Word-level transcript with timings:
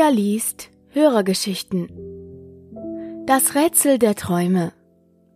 Pia 0.00 0.08
liest 0.08 0.70
Hörergeschichten. 0.92 1.90
Das 3.26 3.54
Rätsel 3.54 3.98
der 3.98 4.14
Träume 4.14 4.72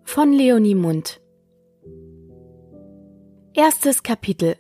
von 0.05 0.33
Leonie 0.33 0.75
Mund. 0.75 1.21
Erstes 3.53 4.03
Kapitel. 4.03 4.57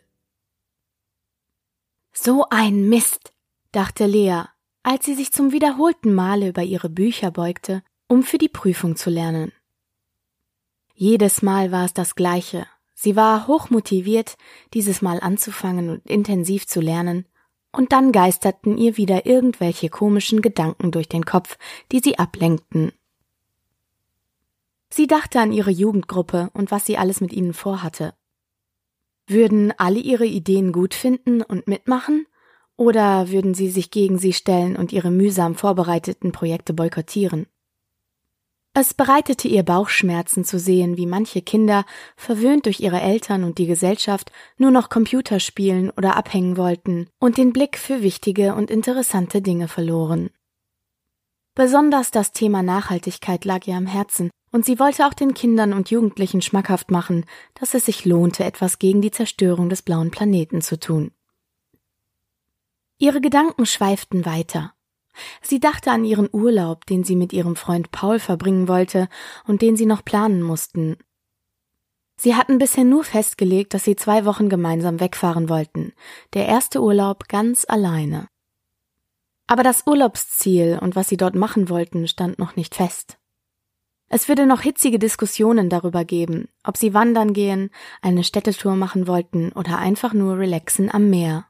So 2.12 2.44
ein 2.50 2.86
Mist, 2.90 3.32
dachte 3.72 4.04
Lea, 4.04 4.42
als 4.82 5.06
sie 5.06 5.14
sich 5.14 5.32
zum 5.32 5.52
wiederholten 5.52 6.12
Male 6.12 6.50
über 6.50 6.62
ihre 6.62 6.90
Bücher 6.90 7.30
beugte, 7.30 7.82
um 8.06 8.22
für 8.24 8.36
die 8.36 8.50
Prüfung 8.50 8.96
zu 8.96 9.08
lernen. 9.08 9.52
Jedes 10.92 11.40
Mal 11.40 11.72
war 11.72 11.86
es 11.86 11.94
das 11.94 12.14
Gleiche. 12.14 12.66
Sie 12.92 13.16
war 13.16 13.46
hochmotiviert, 13.46 14.36
dieses 14.74 15.00
Mal 15.00 15.18
anzufangen 15.20 15.88
und 15.88 16.04
intensiv 16.04 16.66
zu 16.66 16.82
lernen, 16.82 17.26
und 17.74 17.92
dann 17.92 18.12
geisterten 18.12 18.78
ihr 18.78 18.96
wieder 18.96 19.26
irgendwelche 19.26 19.88
komischen 19.88 20.42
Gedanken 20.42 20.90
durch 20.90 21.08
den 21.08 21.24
Kopf, 21.24 21.58
die 21.92 22.00
sie 22.00 22.18
ablenkten. 22.18 22.92
Sie 24.90 25.06
dachte 25.06 25.40
an 25.40 25.52
ihre 25.52 25.70
Jugendgruppe 25.70 26.50
und 26.52 26.70
was 26.70 26.86
sie 26.86 26.96
alles 26.96 27.20
mit 27.20 27.32
ihnen 27.32 27.52
vorhatte. 27.52 28.14
Würden 29.26 29.72
alle 29.76 29.98
ihre 29.98 30.26
Ideen 30.26 30.72
gut 30.72 30.94
finden 30.94 31.42
und 31.42 31.66
mitmachen? 31.66 32.26
Oder 32.76 33.30
würden 33.30 33.54
sie 33.54 33.70
sich 33.70 33.90
gegen 33.90 34.18
sie 34.18 34.32
stellen 34.32 34.76
und 34.76 34.92
ihre 34.92 35.10
mühsam 35.10 35.54
vorbereiteten 35.54 36.32
Projekte 36.32 36.74
boykottieren? 36.74 37.46
Es 38.76 38.92
bereitete 38.92 39.46
ihr 39.46 39.62
Bauchschmerzen 39.62 40.44
zu 40.44 40.58
sehen, 40.58 40.96
wie 40.96 41.06
manche 41.06 41.42
Kinder, 41.42 41.84
verwöhnt 42.16 42.66
durch 42.66 42.80
ihre 42.80 43.00
Eltern 43.00 43.44
und 43.44 43.58
die 43.58 43.68
Gesellschaft, 43.68 44.32
nur 44.58 44.72
noch 44.72 44.88
Computer 44.88 45.38
spielen 45.38 45.90
oder 45.90 46.16
abhängen 46.16 46.56
wollten 46.56 47.08
und 47.20 47.36
den 47.36 47.52
Blick 47.52 47.78
für 47.78 48.02
wichtige 48.02 48.56
und 48.56 48.72
interessante 48.72 49.40
Dinge 49.42 49.68
verloren. 49.68 50.30
Besonders 51.54 52.10
das 52.10 52.32
Thema 52.32 52.64
Nachhaltigkeit 52.64 53.44
lag 53.44 53.64
ihr 53.68 53.76
am 53.76 53.86
Herzen, 53.86 54.30
und 54.50 54.64
sie 54.64 54.80
wollte 54.80 55.06
auch 55.06 55.14
den 55.14 55.34
Kindern 55.34 55.72
und 55.72 55.90
Jugendlichen 55.90 56.42
schmackhaft 56.42 56.90
machen, 56.90 57.26
dass 57.54 57.74
es 57.74 57.86
sich 57.86 58.04
lohnte, 58.04 58.44
etwas 58.44 58.80
gegen 58.80 59.02
die 59.02 59.12
Zerstörung 59.12 59.68
des 59.68 59.82
blauen 59.82 60.10
Planeten 60.10 60.62
zu 60.62 60.80
tun. 60.80 61.12
Ihre 62.98 63.20
Gedanken 63.20 63.66
schweiften 63.66 64.26
weiter. 64.26 64.73
Sie 65.42 65.60
dachte 65.60 65.90
an 65.90 66.04
ihren 66.04 66.28
Urlaub, 66.32 66.86
den 66.86 67.04
sie 67.04 67.16
mit 67.16 67.32
ihrem 67.32 67.56
Freund 67.56 67.90
Paul 67.90 68.18
verbringen 68.18 68.68
wollte 68.68 69.08
und 69.46 69.62
den 69.62 69.76
sie 69.76 69.86
noch 69.86 70.04
planen 70.04 70.42
mussten. 70.42 70.96
Sie 72.16 72.34
hatten 72.36 72.58
bisher 72.58 72.84
nur 72.84 73.04
festgelegt, 73.04 73.74
dass 73.74 73.84
sie 73.84 73.96
zwei 73.96 74.24
Wochen 74.24 74.48
gemeinsam 74.48 75.00
wegfahren 75.00 75.48
wollten, 75.48 75.92
der 76.32 76.46
erste 76.46 76.80
Urlaub 76.80 77.28
ganz 77.28 77.64
alleine. 77.68 78.28
Aber 79.46 79.62
das 79.62 79.86
Urlaubsziel 79.86 80.78
und 80.80 80.96
was 80.96 81.08
sie 81.08 81.16
dort 81.16 81.34
machen 81.34 81.68
wollten, 81.68 82.08
stand 82.08 82.38
noch 82.38 82.56
nicht 82.56 82.74
fest. 82.74 83.18
Es 84.08 84.28
würde 84.28 84.46
noch 84.46 84.60
hitzige 84.60 84.98
Diskussionen 84.98 85.68
darüber 85.68 86.04
geben, 86.04 86.48
ob 86.62 86.76
sie 86.76 86.94
wandern 86.94 87.32
gehen, 87.32 87.70
eine 88.00 88.22
Städtetour 88.22 88.76
machen 88.76 89.06
wollten 89.06 89.50
oder 89.52 89.78
einfach 89.78 90.12
nur 90.12 90.38
relaxen 90.38 90.90
am 90.90 91.10
Meer. 91.10 91.46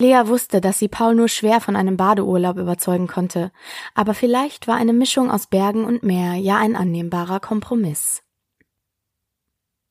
Lea 0.00 0.22
wusste, 0.26 0.60
dass 0.60 0.78
sie 0.78 0.88
Paul 0.88 1.14
nur 1.14 1.28
schwer 1.28 1.60
von 1.60 1.76
einem 1.76 1.96
Badeurlaub 1.96 2.56
überzeugen 2.56 3.06
konnte, 3.06 3.52
aber 3.94 4.14
vielleicht 4.14 4.66
war 4.66 4.76
eine 4.76 4.94
Mischung 4.94 5.30
aus 5.30 5.46
Bergen 5.46 5.84
und 5.84 6.02
Meer 6.02 6.34
ja 6.34 6.56
ein 6.56 6.74
annehmbarer 6.74 7.38
Kompromiss. 7.38 8.22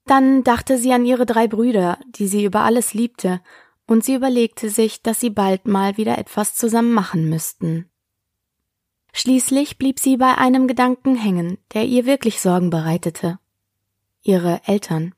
Dann 0.06 0.44
dachte 0.44 0.80
sie 0.80 0.92
an 0.92 1.06
ihre 1.06 1.28
drei 1.28 1.48
Brüder, 1.48 2.00
die 2.08 2.28
sie 2.28 2.44
über 2.44 2.62
alles 2.62 2.96
liebte, 2.96 3.42
und 3.86 4.04
sie 4.04 4.16
überlegte 4.16 4.70
sich, 4.70 5.04
dass 5.04 5.20
sie 5.20 5.30
bald 5.30 5.68
mal 5.68 5.98
wieder 5.98 6.18
etwas 6.18 6.56
zusammen 6.56 6.94
machen 6.94 7.30
müssten. 7.30 7.90
Schließlich 9.14 9.78
blieb 9.78 10.00
sie 10.00 10.18
bei 10.18 10.36
einem 10.36 10.68
Gedanken 10.68 11.16
hängen, 11.16 11.58
der 11.74 11.86
ihr 11.86 12.06
wirklich 12.06 12.42
Sorgen 12.42 12.70
bereitete. 12.70 13.40
Ihre 14.22 14.62
Eltern. 14.66 15.14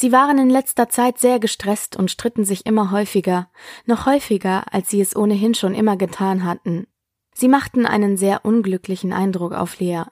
Sie 0.00 0.12
waren 0.12 0.38
in 0.38 0.48
letzter 0.48 0.88
Zeit 0.88 1.18
sehr 1.18 1.38
gestresst 1.38 1.94
und 1.94 2.10
stritten 2.10 2.46
sich 2.46 2.64
immer 2.64 2.90
häufiger, 2.90 3.50
noch 3.84 4.06
häufiger, 4.06 4.72
als 4.72 4.88
sie 4.88 4.98
es 4.98 5.14
ohnehin 5.14 5.52
schon 5.52 5.74
immer 5.74 5.98
getan 5.98 6.46
hatten. 6.46 6.86
Sie 7.34 7.48
machten 7.48 7.84
einen 7.84 8.16
sehr 8.16 8.46
unglücklichen 8.46 9.12
Eindruck 9.12 9.52
auf 9.52 9.78
Lea, 9.78 10.04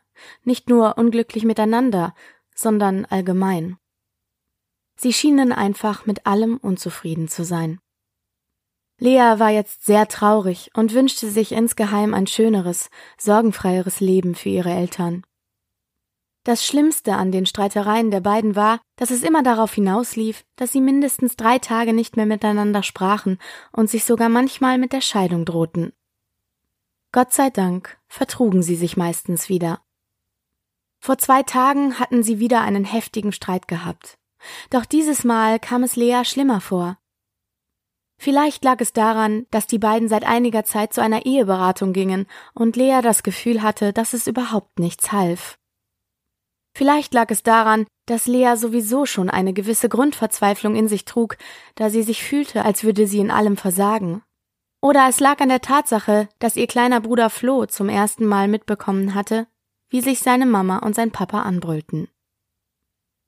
nicht 0.44 0.68
nur 0.68 0.98
unglücklich 0.98 1.44
miteinander, 1.44 2.14
sondern 2.54 3.06
allgemein. 3.06 3.78
Sie 4.96 5.14
schienen 5.14 5.52
einfach 5.52 6.04
mit 6.04 6.26
allem 6.26 6.58
unzufrieden 6.58 7.28
zu 7.28 7.42
sein. 7.42 7.80
Lea 8.98 9.38
war 9.38 9.48
jetzt 9.48 9.86
sehr 9.86 10.06
traurig 10.06 10.70
und 10.74 10.92
wünschte 10.92 11.30
sich 11.30 11.52
insgeheim 11.52 12.12
ein 12.12 12.26
schöneres, 12.26 12.90
sorgenfreieres 13.16 14.00
Leben 14.00 14.34
für 14.34 14.50
ihre 14.50 14.70
Eltern. 14.70 15.24
Das 16.48 16.64
Schlimmste 16.64 17.14
an 17.14 17.30
den 17.30 17.44
Streitereien 17.44 18.10
der 18.10 18.20
beiden 18.20 18.56
war, 18.56 18.80
dass 18.96 19.10
es 19.10 19.22
immer 19.22 19.42
darauf 19.42 19.74
hinauslief, 19.74 20.46
dass 20.56 20.72
sie 20.72 20.80
mindestens 20.80 21.36
drei 21.36 21.58
Tage 21.58 21.92
nicht 21.92 22.16
mehr 22.16 22.24
miteinander 22.24 22.82
sprachen 22.82 23.36
und 23.70 23.90
sich 23.90 24.06
sogar 24.06 24.30
manchmal 24.30 24.78
mit 24.78 24.94
der 24.94 25.02
Scheidung 25.02 25.44
drohten. 25.44 25.92
Gott 27.12 27.34
sei 27.34 27.50
Dank 27.50 27.98
vertrugen 28.06 28.62
sie 28.62 28.76
sich 28.76 28.96
meistens 28.96 29.50
wieder. 29.50 29.82
Vor 31.00 31.18
zwei 31.18 31.42
Tagen 31.42 31.98
hatten 31.98 32.22
sie 32.22 32.38
wieder 32.38 32.62
einen 32.62 32.86
heftigen 32.86 33.32
Streit 33.32 33.68
gehabt. 33.68 34.16
Doch 34.70 34.86
dieses 34.86 35.24
Mal 35.24 35.60
kam 35.60 35.82
es 35.82 35.96
Lea 35.96 36.22
schlimmer 36.24 36.62
vor. 36.62 36.96
Vielleicht 38.16 38.64
lag 38.64 38.80
es 38.80 38.94
daran, 38.94 39.44
dass 39.50 39.66
die 39.66 39.78
beiden 39.78 40.08
seit 40.08 40.24
einiger 40.24 40.64
Zeit 40.64 40.94
zu 40.94 41.02
einer 41.02 41.26
Eheberatung 41.26 41.92
gingen 41.92 42.26
und 42.54 42.74
Lea 42.74 43.00
das 43.02 43.22
Gefühl 43.22 43.60
hatte, 43.60 43.92
dass 43.92 44.14
es 44.14 44.26
überhaupt 44.26 44.78
nichts 44.78 45.12
half. 45.12 45.57
Vielleicht 46.78 47.12
lag 47.12 47.28
es 47.32 47.42
daran, 47.42 47.88
dass 48.06 48.28
Lea 48.28 48.54
sowieso 48.54 49.04
schon 49.04 49.30
eine 49.30 49.52
gewisse 49.52 49.88
Grundverzweiflung 49.88 50.76
in 50.76 50.86
sich 50.86 51.04
trug, 51.04 51.36
da 51.74 51.90
sie 51.90 52.04
sich 52.04 52.22
fühlte, 52.22 52.64
als 52.64 52.84
würde 52.84 53.08
sie 53.08 53.18
in 53.18 53.32
allem 53.32 53.56
versagen. 53.56 54.22
Oder 54.80 55.08
es 55.08 55.18
lag 55.18 55.40
an 55.40 55.48
der 55.48 55.60
Tatsache, 55.60 56.28
dass 56.38 56.54
ihr 56.54 56.68
kleiner 56.68 57.00
Bruder 57.00 57.30
Flo 57.30 57.66
zum 57.66 57.88
ersten 57.88 58.26
Mal 58.26 58.46
mitbekommen 58.46 59.16
hatte, 59.16 59.48
wie 59.88 60.00
sich 60.00 60.20
seine 60.20 60.46
Mama 60.46 60.78
und 60.78 60.94
sein 60.94 61.10
Papa 61.10 61.42
anbrüllten. 61.42 62.06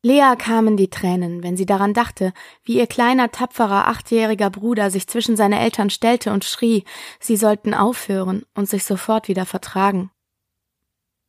Lea 0.04 0.36
kamen 0.38 0.76
die 0.76 0.88
Tränen, 0.88 1.42
wenn 1.42 1.56
sie 1.56 1.66
daran 1.66 1.92
dachte, 1.92 2.32
wie 2.62 2.78
ihr 2.78 2.86
kleiner, 2.86 3.32
tapferer, 3.32 3.88
achtjähriger 3.88 4.50
Bruder 4.50 4.92
sich 4.92 5.08
zwischen 5.08 5.34
seine 5.34 5.58
Eltern 5.58 5.90
stellte 5.90 6.32
und 6.32 6.44
schrie, 6.44 6.84
sie 7.18 7.36
sollten 7.36 7.74
aufhören 7.74 8.44
und 8.54 8.68
sich 8.68 8.84
sofort 8.84 9.26
wieder 9.26 9.44
vertragen. 9.44 10.12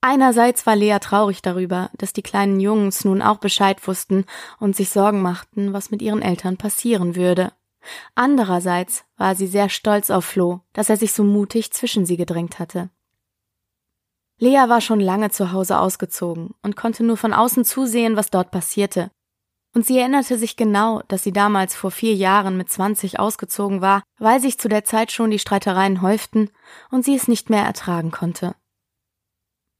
Einerseits 0.01 0.65
war 0.65 0.75
Lea 0.75 0.97
traurig 0.99 1.43
darüber, 1.43 1.91
dass 1.93 2.11
die 2.11 2.23
kleinen 2.23 2.59
Jungs 2.59 3.05
nun 3.05 3.21
auch 3.21 3.37
Bescheid 3.37 3.87
wussten 3.87 4.25
und 4.59 4.75
sich 4.75 4.89
Sorgen 4.89 5.21
machten, 5.21 5.73
was 5.73 5.91
mit 5.91 6.01
ihren 6.01 6.23
Eltern 6.23 6.57
passieren 6.57 7.15
würde. 7.15 7.53
Andererseits 8.15 9.03
war 9.17 9.35
sie 9.35 9.47
sehr 9.47 9.69
stolz 9.69 10.09
auf 10.09 10.25
Flo, 10.25 10.61
dass 10.73 10.89
er 10.89 10.97
sich 10.97 11.13
so 11.13 11.23
mutig 11.23 11.71
zwischen 11.71 12.07
sie 12.07 12.17
gedrängt 12.17 12.57
hatte. 12.57 12.89
Lea 14.39 14.65
war 14.67 14.81
schon 14.81 14.99
lange 14.99 15.29
zu 15.29 15.51
Hause 15.51 15.77
ausgezogen 15.77 16.55
und 16.63 16.75
konnte 16.75 17.03
nur 17.03 17.17
von 17.17 17.31
außen 17.31 17.63
zusehen, 17.63 18.15
was 18.15 18.31
dort 18.31 18.49
passierte. 18.49 19.11
Und 19.75 19.85
sie 19.85 19.99
erinnerte 19.99 20.37
sich 20.37 20.57
genau, 20.57 21.03
dass 21.07 21.21
sie 21.23 21.31
damals 21.31 21.75
vor 21.75 21.91
vier 21.91 22.15
Jahren 22.15 22.57
mit 22.57 22.71
zwanzig 22.71 23.19
ausgezogen 23.19 23.81
war, 23.81 24.01
weil 24.17 24.41
sich 24.41 24.57
zu 24.57 24.67
der 24.67 24.83
Zeit 24.83 25.11
schon 25.11 25.29
die 25.29 25.39
Streitereien 25.39 26.01
häuften 26.01 26.49
und 26.89 27.05
sie 27.05 27.15
es 27.15 27.27
nicht 27.27 27.51
mehr 27.51 27.63
ertragen 27.63 28.09
konnte. 28.09 28.55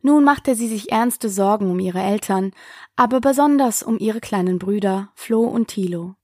Nun 0.02 0.24
machte 0.24 0.56
sie 0.56 0.68
sich 0.68 0.92
ernste 0.92 1.30
Sorgen 1.30 1.70
um 1.70 1.80
ihre 1.80 2.02
Eltern, 2.02 2.52
aber 2.96 3.22
besonders 3.22 3.84
um 3.84 4.00
ihre 4.00 4.20
kleinen 4.20 4.58
Brüder 4.58 5.12
Flo 5.16 5.44
und 5.44 5.68
Thilo. 5.68 6.16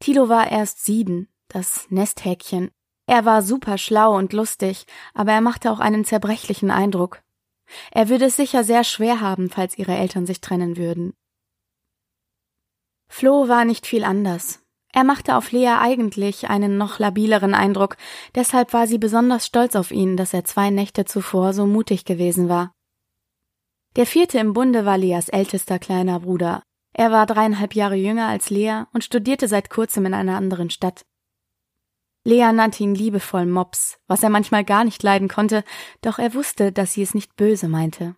Thilo 0.00 0.28
war 0.28 0.50
erst 0.50 0.84
sieben, 0.84 1.28
das 1.48 1.86
Nesthäkchen. 1.90 2.70
Er 3.06 3.24
war 3.24 3.42
super 3.42 3.78
schlau 3.78 4.16
und 4.16 4.32
lustig, 4.32 4.86
aber 5.12 5.32
er 5.32 5.40
machte 5.40 5.70
auch 5.70 5.80
einen 5.80 6.04
zerbrechlichen 6.04 6.70
Eindruck. 6.70 7.22
Er 7.90 8.08
würde 8.08 8.26
es 8.26 8.36
sicher 8.36 8.64
sehr 8.64 8.84
schwer 8.84 9.20
haben, 9.20 9.50
falls 9.50 9.78
ihre 9.78 9.96
Eltern 9.96 10.26
sich 10.26 10.40
trennen 10.40 10.76
würden. 10.76 11.14
Flo 13.08 13.48
war 13.48 13.64
nicht 13.64 13.86
viel 13.86 14.04
anders. 14.04 14.61
Er 14.92 15.04
machte 15.04 15.36
auf 15.36 15.52
Lea 15.52 15.78
eigentlich 15.80 16.50
einen 16.50 16.76
noch 16.76 16.98
labileren 16.98 17.54
Eindruck, 17.54 17.96
deshalb 18.34 18.74
war 18.74 18.86
sie 18.86 18.98
besonders 18.98 19.46
stolz 19.46 19.74
auf 19.74 19.90
ihn, 19.90 20.18
dass 20.18 20.34
er 20.34 20.44
zwei 20.44 20.68
Nächte 20.68 21.06
zuvor 21.06 21.54
so 21.54 21.66
mutig 21.66 22.04
gewesen 22.04 22.50
war. 22.50 22.72
Der 23.96 24.06
vierte 24.06 24.38
im 24.38 24.52
Bunde 24.52 24.84
war 24.84 24.98
Leas 24.98 25.28
ältester 25.28 25.78
kleiner 25.78 26.20
Bruder. 26.20 26.62
Er 26.94 27.10
war 27.10 27.24
dreieinhalb 27.24 27.74
Jahre 27.74 27.96
jünger 27.96 28.26
als 28.26 28.50
Lea 28.50 28.84
und 28.92 29.02
studierte 29.02 29.48
seit 29.48 29.70
kurzem 29.70 30.04
in 30.06 30.14
einer 30.14 30.36
anderen 30.36 30.68
Stadt. 30.68 31.02
Lea 32.24 32.52
nannte 32.52 32.84
ihn 32.84 32.94
liebevoll 32.94 33.46
Mops, 33.46 33.98
was 34.06 34.22
er 34.22 34.28
manchmal 34.28 34.64
gar 34.64 34.84
nicht 34.84 35.02
leiden 35.02 35.28
konnte, 35.28 35.64
doch 36.02 36.18
er 36.18 36.34
wusste, 36.34 36.70
dass 36.70 36.92
sie 36.92 37.02
es 37.02 37.14
nicht 37.14 37.34
böse 37.36 37.68
meinte. 37.68 38.14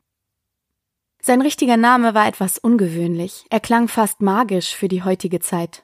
Sein 1.22 1.40
richtiger 1.40 1.78
Name 1.78 2.14
war 2.14 2.28
etwas 2.28 2.58
ungewöhnlich, 2.58 3.46
er 3.48 3.60
klang 3.60 3.88
fast 3.88 4.20
magisch 4.20 4.74
für 4.74 4.88
die 4.88 5.04
heutige 5.04 5.40
Zeit. 5.40 5.83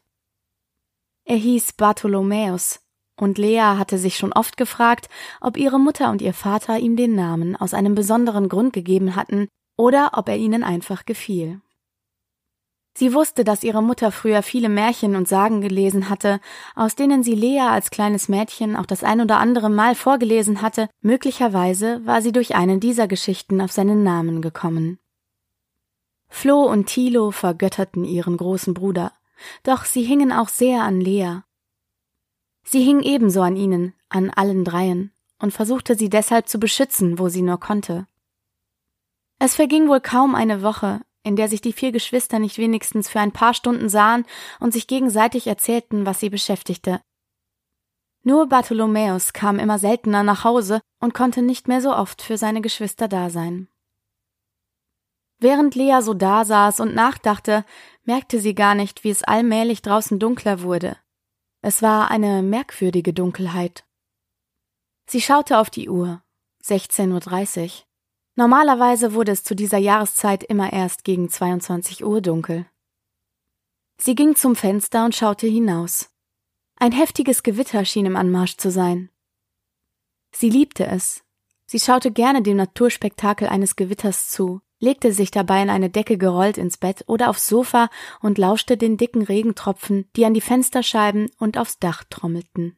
Er 1.31 1.37
hieß 1.37 1.75
Bartholomäus 1.75 2.81
und 3.17 3.39
Lea 3.39 3.61
hatte 3.61 3.99
sich 3.99 4.17
schon 4.17 4.33
oft 4.33 4.57
gefragt, 4.57 5.09
ob 5.41 5.57
ihre 5.57 5.79
Mutter 5.79 6.11
und 6.11 6.23
ihr 6.23 6.35
Vater 6.35 6.81
ihm 6.81 6.97
den 6.97 7.15
Namen 7.15 7.55
aus 7.55 7.73
einem 7.73 7.95
besonderen 7.95 8.49
Grund 8.49 8.73
gegeben 8.73 9.15
hatten 9.15 9.47
oder 9.79 10.11
ob 10.15 10.29
er 10.29 10.37
ihnen 10.37 10.65
einfach 10.65 11.05
gefiel. 11.05 11.61
Sie 12.99 13.15
wusste, 13.15 13.45
dass 13.45 13.63
ihre 13.63 13.81
Mutter 13.81 14.11
früher 14.11 14.43
viele 14.43 14.69
Märchen 14.69 15.15
und 15.15 15.29
Sagen 15.29 15.61
gelesen 15.61 16.09
hatte, 16.09 16.41
aus 16.75 16.97
denen 16.97 17.23
sie 17.23 17.37
Lea 17.37 17.61
als 17.61 17.91
kleines 17.91 18.29
Mädchen 18.29 18.75
auch 18.75 18.87
das 18.87 19.05
ein 19.05 19.21
oder 19.21 19.37
andere 19.37 19.71
Mal 19.71 19.95
vorgelesen 19.95 20.63
hatte, 20.63 20.89
möglicherweise 21.01 22.05
war 22.05 22.23
sie 22.23 22.33
durch 22.33 22.57
einen 22.57 22.81
dieser 22.81 23.07
Geschichten 23.07 23.61
auf 23.61 23.71
seinen 23.71 24.03
Namen 24.03 24.43
gekommen. 24.43 24.99
Flo 26.29 26.65
und 26.65 26.87
Thilo 26.87 27.31
vergötterten 27.31 28.03
ihren 28.03 28.37
großen 28.37 28.75
Bruder, 28.75 29.13
doch 29.63 29.85
sie 29.85 30.03
hingen 30.03 30.33
auch 30.33 30.49
sehr 30.49 30.83
an 30.83 31.01
Lea. 31.01 31.41
Sie 32.65 32.83
hing 32.83 33.01
ebenso 33.03 33.43
an 33.43 33.57
ihnen, 33.57 33.95
an 34.09 34.31
allen 34.31 34.65
dreien, 34.65 35.13
und 35.39 35.53
versuchte 35.53 35.97
sie 35.97 36.09
deshalb 36.09 36.49
zu 36.49 36.61
beschützen, 36.61 37.19
wo 37.19 37.29
sie 37.29 37.43
nur 37.43 37.59
konnte. 37.59 38.07
Es 39.39 39.55
verging 39.55 39.89
wohl 39.89 40.01
kaum 40.01 40.35
eine 40.35 40.63
Woche, 40.63 41.01
in 41.23 41.37
der 41.37 41.49
sich 41.49 41.61
die 41.61 41.73
vier 41.73 41.93
Geschwister 41.93 42.39
nicht 42.39 42.59
wenigstens 42.59 43.09
für 43.09 43.21
ein 43.21 43.33
paar 43.33 43.55
Stunden 43.55 43.89
sahen 43.89 44.27
und 44.59 44.73
sich 44.73 44.87
gegenseitig 44.87 45.47
erzählten, 45.47 46.07
was 46.07 46.21
sie 46.21 46.31
beschäftigte. 46.31 47.01
Nur 48.23 48.49
Bartholomäus 48.49 49.33
kam 49.33 49.59
immer 49.59 49.79
seltener 49.79 50.23
nach 50.23 50.45
Hause 50.45 50.83
und 51.01 51.15
konnte 51.15 51.41
nicht 51.41 51.69
mehr 51.69 51.81
so 51.81 51.95
oft 51.95 52.21
für 52.21 52.37
seine 52.37 52.61
Geschwister 52.61 53.09
da 53.09 53.31
sein. 53.31 53.69
Während 55.41 55.75
Lea 55.75 56.01
so 56.03 56.13
dasaß 56.13 56.81
und 56.81 56.95
nachdachte, 56.95 57.65
merkte 58.05 58.39
sie 58.41 58.55
gar 58.55 58.75
nicht, 58.75 59.05
wie 59.05 59.11
es 59.11 59.25
allmählich 59.25 59.81
draußen 59.81 60.19
dunkler 60.19 60.63
wurde. 60.63 60.99
Es 61.63 61.83
war 61.83 62.11
eine 62.11 62.43
merkwürdige 62.43 63.15
Dunkelheit. 63.15 63.85
Sie 65.07 65.21
schaute 65.21 65.59
auf 65.59 65.71
die 65.71 65.89
Uhr. 65.89 66.23
16.30 66.63 67.65
Uhr. 67.65 67.71
Normalerweise 68.37 69.15
wurde 69.15 69.33
es 69.33 69.43
zu 69.43 69.55
dieser 69.55 69.79
Jahreszeit 69.79 70.45
immer 70.45 70.73
erst 70.73 71.05
gegen 71.05 71.29
22 71.29 72.05
Uhr 72.05 72.21
dunkel. 72.21 72.67
Sie 73.99 74.15
ging 74.15 74.37
zum 74.37 74.57
Fenster 74.57 75.05
und 75.05 75.15
schaute 75.15 75.47
hinaus. 75.47 76.11
Ein 76.77 76.93
heftiges 76.93 77.43
Gewitter 77.43 77.85
schien 77.85 78.07
im 78.07 78.17
Anmarsch 78.17 78.57
zu 78.57 78.71
sein. 78.71 79.11
Sie 80.33 80.49
liebte 80.49 80.87
es. 80.87 81.25
Sie 81.67 81.81
schaute 81.81 82.11
gerne 82.11 82.43
dem 82.43 82.57
Naturspektakel 82.57 83.49
eines 83.49 83.77
Gewitters 83.77 84.29
zu, 84.29 84.63
legte 84.81 85.13
sich 85.13 85.31
dabei 85.31 85.63
in 85.63 85.71
eine 85.71 85.91
Decke 85.91 86.19
gerollt 86.19 86.59
ins 86.59 86.77
Bett 86.77 87.05
oder 87.07 87.31
aufs 87.31 87.47
Sofa 87.47 87.89
und 88.21 88.39
lauschte 88.39 88.77
den 88.77 88.97
dicken 88.97 89.23
Regentropfen, 89.23 90.09
die 90.17 90.25
an 90.25 90.35
die 90.35 90.41
Fensterscheiben 90.41 91.31
und 91.39 91.59
aufs 91.59 91.79
Dach 91.79 92.03
trommelten. 92.11 92.77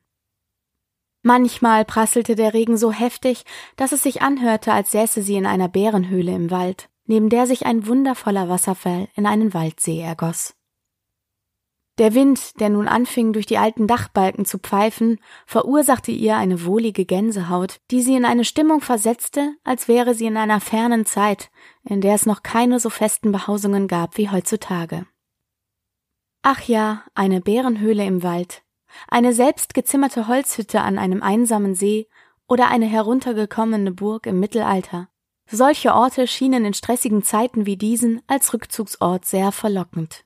Manchmal 1.22 1.84
prasselte 1.84 2.34
der 2.34 2.52
Regen 2.52 2.76
so 2.76 2.90
heftig, 2.90 3.44
dass 3.76 3.92
es 3.92 4.02
sich 4.02 4.22
anhörte, 4.22 4.72
als 4.72 4.90
säße 4.90 5.22
sie 5.22 5.36
in 5.36 5.46
einer 5.46 5.68
Bärenhöhle 5.68 6.32
im 6.32 6.50
Wald, 6.50 6.90
neben 7.06 7.28
der 7.28 7.46
sich 7.46 7.64
ein 7.64 7.86
wundervoller 7.86 8.48
Wasserfall 8.48 9.08
in 9.14 9.26
einen 9.26 9.54
Waldsee 9.54 10.00
ergoss. 10.00 10.56
Der 12.02 12.14
Wind, 12.14 12.58
der 12.58 12.68
nun 12.68 12.88
anfing, 12.88 13.32
durch 13.32 13.46
die 13.46 13.58
alten 13.58 13.86
Dachbalken 13.86 14.44
zu 14.44 14.58
pfeifen, 14.58 15.20
verursachte 15.46 16.10
ihr 16.10 16.36
eine 16.36 16.64
wohlige 16.64 17.04
Gänsehaut, 17.04 17.78
die 17.92 18.02
sie 18.02 18.16
in 18.16 18.24
eine 18.24 18.44
Stimmung 18.44 18.80
versetzte, 18.80 19.54
als 19.62 19.86
wäre 19.86 20.12
sie 20.12 20.26
in 20.26 20.36
einer 20.36 20.58
fernen 20.58 21.06
Zeit, 21.06 21.52
in 21.84 22.00
der 22.00 22.16
es 22.16 22.26
noch 22.26 22.42
keine 22.42 22.80
so 22.80 22.90
festen 22.90 23.30
Behausungen 23.30 23.86
gab 23.86 24.16
wie 24.18 24.28
heutzutage. 24.28 25.06
Ach 26.42 26.62
ja, 26.62 27.04
eine 27.14 27.40
Bärenhöhle 27.40 28.04
im 28.04 28.24
Wald, 28.24 28.64
eine 29.06 29.32
selbst 29.32 29.72
gezimmerte 29.72 30.26
Holzhütte 30.26 30.80
an 30.80 30.98
einem 30.98 31.22
einsamen 31.22 31.76
See 31.76 32.08
oder 32.48 32.66
eine 32.66 32.86
heruntergekommene 32.86 33.92
Burg 33.92 34.26
im 34.26 34.40
Mittelalter. 34.40 35.08
Solche 35.48 35.94
Orte 35.94 36.26
schienen 36.26 36.64
in 36.64 36.74
stressigen 36.74 37.22
Zeiten 37.22 37.64
wie 37.64 37.76
diesen 37.76 38.22
als 38.26 38.52
Rückzugsort 38.52 39.24
sehr 39.24 39.52
verlockend. 39.52 40.24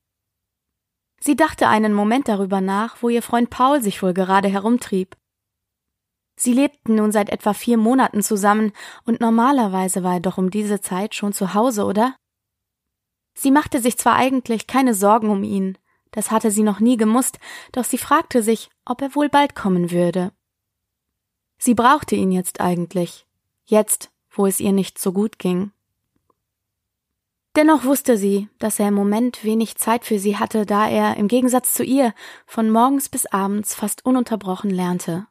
Sie 1.26 1.34
dachte 1.34 1.67
einen 1.67 1.93
Moment 1.93 2.28
darüber 2.28 2.61
nach, 2.61 3.02
wo 3.02 3.08
ihr 3.08 3.20
Freund 3.20 3.50
Paul 3.50 3.82
sich 3.82 4.00
wohl 4.00 4.14
gerade 4.14 4.46
herumtrieb. 4.46 5.17
Sie 6.37 6.52
lebten 6.52 6.94
nun 6.94 7.11
seit 7.11 7.31
etwa 7.31 7.52
vier 7.52 7.78
Monaten 7.78 8.23
zusammen, 8.23 8.70
und 9.02 9.20
normalerweise 9.20 10.05
war 10.05 10.14
er 10.14 10.20
doch 10.20 10.38
um 10.38 10.50
diese 10.50 10.81
Zeit 10.81 11.17
schon 11.17 11.32
zu 11.32 11.52
Hause, 11.52 11.84
oder? 11.84 12.14
Sie 13.34 13.50
machte 13.50 13.81
sich 13.81 13.99
zwar 13.99 14.14
eigentlich 14.14 14.69
keine 14.69 14.94
Sorgen 14.94 15.28
um 15.31 15.43
ihn, 15.43 15.76
das 16.12 16.31
hatte 16.31 16.52
sie 16.52 16.62
noch 16.62 16.78
nie 16.78 16.96
gemusst, 16.96 17.40
doch 17.72 17.82
sie 17.82 17.99
fragte 17.99 18.40
sich, 18.40 18.70
ob 18.84 19.02
er 19.02 19.17
wohl 19.17 19.29
bald 19.29 19.56
kommen 19.56 19.90
würde. 19.90 20.31
Sie 21.58 21.75
brauchte 21.75 22.14
ihn 22.14 22.31
jetzt 22.31 22.61
eigentlich, 22.61 23.26
jetzt, 23.64 24.12
wo 24.31 24.46
es 24.46 24.61
ihr 24.61 24.70
nicht 24.70 24.96
so 24.96 25.12
gut 25.12 25.40
ging. 25.40 25.72
Dennoch 27.56 27.85
wusste 27.85 28.19
sie, 28.19 28.50
dass 28.58 28.79
er 28.79 28.88
im 28.88 28.94
Moment 28.94 29.43
wenig 29.43 29.76
Zeit 29.76 30.05
für 30.05 30.19
sie 30.19 30.37
hatte, 30.37 30.67
da 30.67 30.88
er, 30.88 31.17
im 31.17 31.26
Gegensatz 31.26 31.73
zu 31.73 31.82
ihr, 31.82 32.12
von 32.47 32.70
morgens 32.70 33.08
bis 33.08 33.25
abends 33.25 33.75
fast 33.75 34.05
ununterbrochen 34.05 34.69
lernte. 34.69 35.26